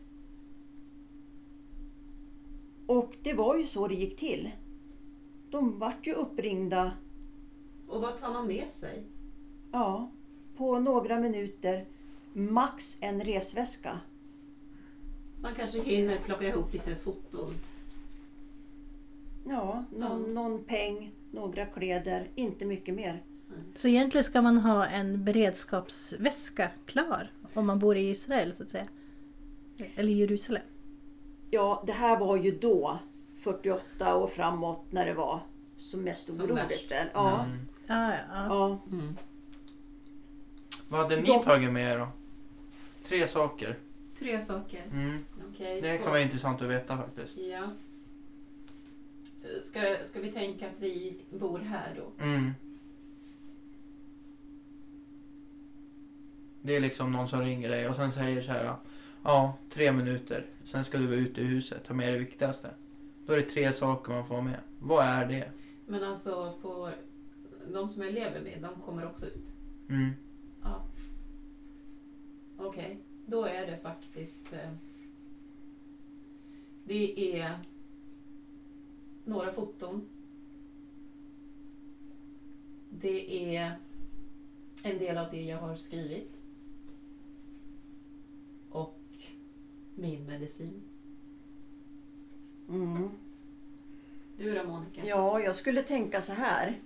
Och 2.92 3.18
det 3.24 3.34
var 3.34 3.58
ju 3.58 3.66
så 3.66 3.88
det 3.88 3.96
gick 3.96 4.18
till. 4.18 4.52
De 5.50 5.80
vart 5.80 6.08
ju 6.08 6.14
uppringda 6.14 6.92
Och 7.88 8.02
vad 8.02 8.18
tar 8.18 8.34
man 8.34 8.48
med 8.48 8.70
sig? 8.70 9.04
ja, 9.72 10.12
på 10.58 10.80
några 10.80 11.20
minuter. 11.20 11.86
Max 12.34 12.98
en 13.02 13.22
resväska. 13.22 14.00
Man 15.42 15.56
kanske 15.56 15.82
hinner 15.82 16.18
plocka 16.18 16.48
ihop 16.48 16.74
lite 16.74 16.96
foton. 16.96 17.50
Ja, 19.48 19.86
någon, 19.98 20.22
Ja. 20.22 20.28
någon 20.42 20.64
peng, 20.64 21.12
några 21.32 21.66
kläder, 21.66 22.30
inte 22.36 22.66
mycket 22.66 22.96
mer. 22.96 23.24
Så 23.76 23.88
egentligen 23.88 24.24
ska 24.24 24.42
man 24.42 24.58
ha 24.58 24.86
en 24.86 25.24
beredskapsväska 25.24 26.72
klar 26.86 27.32
om 27.54 27.68
man 27.68 27.80
bor 27.80 27.98
i 27.98 28.10
Israel 28.10 28.54
så 28.54 28.64
att 28.64 28.70
säga. 28.70 28.88
Eller 29.96 30.14
Jerusalem. 30.14 30.64
Ja, 31.54 31.84
det 31.88 31.92
här 31.94 32.20
var 32.20 32.38
ju 32.38 32.52
då, 32.52 33.00
48 33.38 34.16
och 34.16 34.32
framåt, 34.32 34.86
när 34.90 35.06
det 35.06 35.14
var 35.14 35.40
som 35.78 36.02
mest 36.02 36.36
Som 36.36 36.46
oroligt. 36.46 36.92
väl? 36.92 37.08
Ja, 37.14 37.44
Mm. 37.46 37.58
Ja, 37.88 38.12
ja, 38.14 38.46
ja. 38.48 38.78
Mm. 38.92 39.18
Vad 40.90 41.00
hade 41.02 41.16
ni 41.16 41.28
De- 41.28 41.44
tagit 41.44 41.72
med 41.72 41.94
er 41.94 42.00
då? 42.00 42.08
Tre 43.08 43.28
saker. 43.28 43.78
Tre 44.20 44.42
saker. 44.42 44.82
Mm. 44.92 45.26
Okej. 45.52 45.82
Det 45.82 45.98
kan 45.98 46.08
vara 46.12 46.22
intressant 46.22 46.62
att 46.62 46.68
veta 46.70 46.98
faktiskt. 46.98 47.38
Ja. 47.38 47.64
Ska, 49.64 49.80
ska 50.06 50.20
vi 50.20 50.32
tänka 50.32 50.68
att 50.70 50.80
vi 50.80 51.18
bor 51.30 51.60
här 51.60 51.94
då? 51.98 52.24
Mm. 52.24 52.52
Det 56.62 56.76
är 56.76 56.80
liksom 56.80 57.12
någon 57.12 57.28
som 57.28 57.42
ringer 57.42 57.70
dig 57.70 57.90
och 57.90 57.96
sen 57.96 58.12
säger 58.12 58.42
så 58.42 58.52
här. 58.52 58.76
Ja, 59.24 59.58
tre 59.70 59.92
minuter. 59.92 60.46
Sen 60.64 60.86
ska 60.86 60.98
du 60.98 61.08
vara 61.08 61.16
ute 61.16 61.42
i 61.42 61.44
huset. 61.44 61.84
Ta 61.84 61.94
med 61.94 62.14
det 62.14 62.20
viktigaste. 62.20 62.74
Då 63.26 63.34
är 63.34 63.38
det 63.38 63.44
tre 63.44 63.74
saker 63.74 64.14
man 64.14 64.28
får 64.28 64.36
ha 64.36 64.42
med. 64.42 64.60
Vad 64.80 65.06
är 65.06 65.26
det? 65.26 65.52
Men 65.86 66.04
alltså, 66.04 66.54
får, 66.62 66.94
de 67.74 67.90
som 67.90 68.04
jag 68.04 68.14
lever 68.14 68.42
med, 68.42 68.58
de 68.62 68.82
kommer 68.82 69.06
också 69.06 69.26
ut? 69.26 69.54
Mm. 69.90 70.12
Ja. 70.64 70.84
Okej, 72.58 73.00
då 73.26 73.46
är 73.46 73.68
det 73.68 73.78
faktiskt... 73.78 74.54
Eh, 74.54 74.72
det 76.84 77.40
är 77.40 77.52
några 79.26 79.52
foton. 79.52 80.10
Det 82.90 83.56
är 83.56 83.80
en 84.84 84.98
del 84.98 85.18
av 85.18 85.32
det 85.32 85.44
jag 85.44 85.58
har 85.58 85.76
skrivit. 85.76 86.32
Och 88.70 89.00
min 90.02 90.26
medicin. 90.26 90.82
Mm. 92.70 93.10
Du 94.38 94.56
då 94.56 94.64
Monica? 94.64 95.02
Ja, 95.06 95.40
jag 95.40 95.56
skulle 95.56 95.84
tänka 95.84 96.22
så 96.22 96.34
här. 96.34 96.82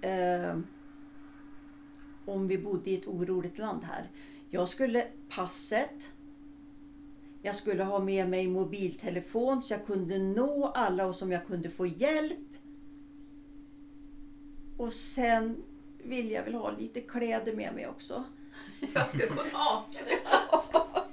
Eh, 0.00 0.58
om 2.24 2.48
vi 2.48 2.58
bodde 2.58 2.90
i 2.90 2.94
ett 2.94 3.06
oroligt 3.06 3.58
land 3.58 3.84
här. 3.84 4.10
Jag 4.50 4.68
skulle 4.68 5.06
passet. 5.28 6.12
Jag 7.42 7.56
skulle 7.56 7.84
ha 7.84 7.98
med 7.98 8.28
mig 8.28 8.48
mobiltelefon 8.48 9.62
så 9.62 9.74
jag 9.74 9.86
kunde 9.86 10.18
nå 10.18 10.72
alla 10.74 11.06
och 11.06 11.16
som 11.16 11.32
jag 11.32 11.46
kunde 11.46 11.70
få 11.70 11.86
hjälp. 11.86 12.38
Och 14.76 14.92
sen 14.92 15.62
vill 15.98 16.30
jag 16.30 16.44
väl 16.44 16.54
ha 16.54 16.70
lite 16.70 17.00
kläder 17.00 17.52
med 17.52 17.74
mig 17.74 17.88
också. 17.88 18.24
Jag 18.94 19.08
ska 19.08 19.34
gå 19.34 19.42
naken. 19.42 20.04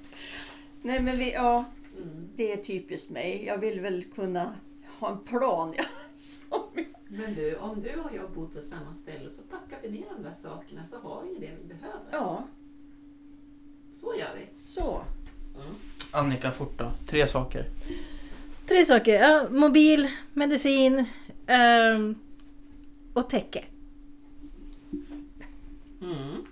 Nej 0.82 1.00
men 1.02 1.18
vi, 1.18 1.32
ja, 1.34 1.66
Mm. 1.98 2.30
det 2.36 2.52
är 2.52 2.58
typiskt 2.58 3.10
mig. 3.10 3.44
Jag 3.46 3.58
vill 3.58 3.80
väl 3.80 4.04
kunna 4.16 4.54
ha 5.00 5.12
en 5.12 5.20
plan. 5.20 5.74
Ja, 5.78 5.84
som 6.18 6.60
jag 6.76 6.86
Men 7.08 7.34
du, 7.34 7.56
om 7.56 7.82
du 7.82 7.90
och 7.96 8.12
jag 8.16 8.32
bor 8.32 8.48
på 8.48 8.62
samma 8.62 8.94
ställe 8.94 9.30
så 9.30 9.42
packar 9.42 9.78
vi 9.84 9.90
ner 9.90 10.06
de 10.18 10.24
där 10.24 10.34
sakerna 10.34 10.86
så 10.86 10.98
har 10.98 11.24
vi 11.24 11.34
det 11.48 11.52
vi 11.62 11.68
behöver. 11.68 12.06
Ja, 12.12 12.48
Så 13.94 14.14
gör 14.20 14.30
vi. 14.36 14.46
så. 14.62 15.02
Mm. 15.56 15.76
Annika, 16.12 16.52
fort 16.52 16.78
då. 16.80 16.92
Tre 17.08 17.28
saker. 17.28 17.66
Tre 18.68 18.86
saker. 18.86 19.14
Ja, 19.22 19.48
mobil, 19.50 20.08
medicin 20.34 21.06
ehm, 21.48 22.16
och 23.14 23.30
täcke. 23.30 23.66
Mm. 26.02 26.46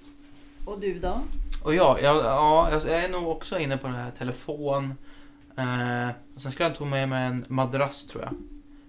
Och 0.65 0.79
du 0.79 0.99
då? 0.99 1.21
Och 1.63 1.75
ja, 1.75 1.99
jag, 2.01 2.15
ja, 2.15 2.71
jag 2.71 3.03
är 3.03 3.09
nog 3.09 3.27
också 3.27 3.59
inne 3.59 3.77
på 3.77 3.87
det 3.87 3.93
här 3.93 4.11
telefon. 4.11 4.93
Eh, 5.57 6.09
och 6.35 6.41
sen 6.41 6.51
skulle 6.51 6.69
jag 6.69 6.77
ta 6.77 6.85
med 6.85 7.09
mig 7.09 7.27
en 7.27 7.45
madrass 7.47 8.05
tror 8.05 8.23
jag. 8.23 8.33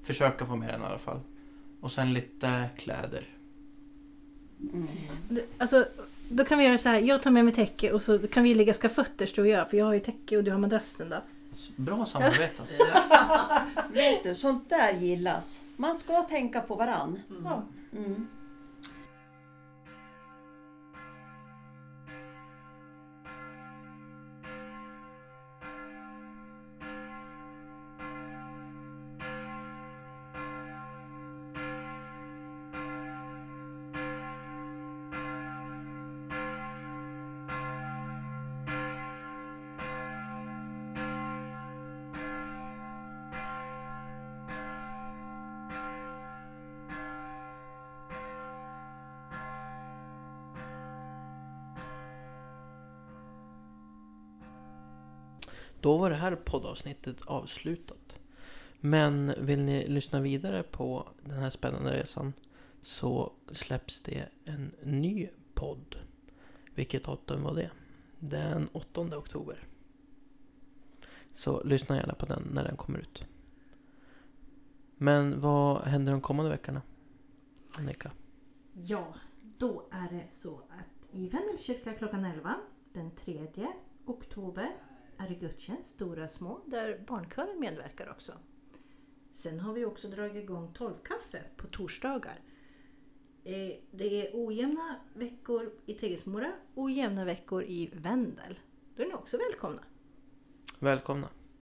Försöka 0.03 0.47
få 0.47 0.57
med 0.57 0.69
den 0.69 0.83
i 0.83 0.85
alla 0.85 0.99
fall. 0.99 1.21
Och 1.81 1.93
sen 1.93 2.13
lite 2.13 2.65
kläder. 2.77 3.27
Mm. 4.61 4.89
Du, 5.29 5.47
Alltså, 5.59 5.85
då 6.29 6.45
kan 6.45 6.59
vi 6.59 6.65
göra 6.65 6.79
så 6.79 6.89
här. 6.89 7.01
Jag 7.01 7.23
tar 7.23 7.31
med 7.31 7.45
mig 7.45 7.55
täcke 7.55 7.93
och 7.93 8.03
så 8.03 8.19
kan 8.19 8.45
vi 8.45 8.55
ligga 8.55 8.75
skaffötters 8.75 9.39
och 9.39 9.47
jag. 9.49 9.71
För 9.71 9.77
jag 9.77 9.85
har 9.85 9.93
ju 9.95 10.01
täcke 10.01 10.37
och 10.37 10.45
du 10.45 10.51
har 10.51 10.59
madrassen 10.59 11.09
då. 11.09 11.17
Bra 11.77 12.07
samarbetat. 12.07 12.69
Vet 13.93 14.23
du, 14.23 14.35
sånt 14.35 14.69
där 14.69 14.93
gillas. 14.93 15.61
Man 15.77 15.99
ska 15.99 16.23
tänka 16.23 16.61
på 16.61 16.75
varann. 16.75 17.23
Mm. 17.31 17.53
Mm. 17.93 18.27
Då 55.81 55.97
var 55.97 56.11
det 56.11 56.17
här 56.17 56.37
poddavsnittet 56.37 57.25
avslutat. 57.25 58.19
Men 58.81 59.35
vill 59.39 59.63
ni 59.63 59.89
lyssna 59.89 60.21
vidare 60.21 60.63
på 60.63 61.09
den 61.25 61.39
här 61.39 61.51
spännande 61.51 61.93
resan 61.93 62.33
så 62.83 63.33
släpps 63.53 64.03
det 64.03 64.29
en 64.45 64.73
ny 64.83 65.29
podd. 65.55 65.97
Vilket 66.75 67.05
datum 67.05 67.43
var 67.43 67.55
det? 67.55 67.71
Den 68.19 68.69
8 68.73 69.01
oktober. 69.01 69.59
Så 71.33 71.63
lyssna 71.63 71.97
gärna 71.97 72.15
på 72.15 72.27
den 72.27 72.49
när 72.53 72.65
den 72.65 72.77
kommer 72.77 72.99
ut. 72.99 73.25
Men 74.97 75.41
vad 75.41 75.83
händer 75.83 76.13
de 76.13 76.21
kommande 76.21 76.51
veckorna? 76.51 76.83
Annika? 77.79 78.11
Ja, 78.73 79.15
då 79.59 79.89
är 79.91 80.09
det 80.11 80.29
så 80.29 80.59
att 80.59 81.17
i 81.17 81.29
Vännäs 81.29 81.63
kyrka 81.63 81.95
klockan 81.95 82.25
11 82.25 82.57
den 82.93 83.11
3 83.11 83.47
oktober 84.07 84.77
är 85.21 85.29
det 85.29 85.35
gudstjänst, 85.35 85.91
stora 85.91 86.29
små, 86.29 86.61
där 86.67 87.05
barnkören 87.07 87.61
medverkar 87.61 88.11
också. 88.11 88.33
Sen 89.33 89.61
har 89.61 89.73
vi 89.73 89.85
också 89.85 90.09
dragit 90.09 90.43
igång 90.45 90.73
tolvkaffe 90.75 91.45
på 91.57 91.67
torsdagar. 91.67 92.41
Eh, 93.45 93.73
det 93.91 94.27
är 94.27 94.31
ojämna 94.35 94.97
veckor 95.15 95.73
i 95.87 95.95
Tegelsmora 95.95 96.53
och 96.75 96.83
ojämna 96.83 97.25
veckor 97.25 97.65
i 97.65 97.91
Vendel. 97.93 98.59
Då 98.97 99.03
är 99.03 99.07
ni 99.07 99.15
också 99.15 99.37
välkomna. 99.37 99.83
Välkomna! 100.79 101.29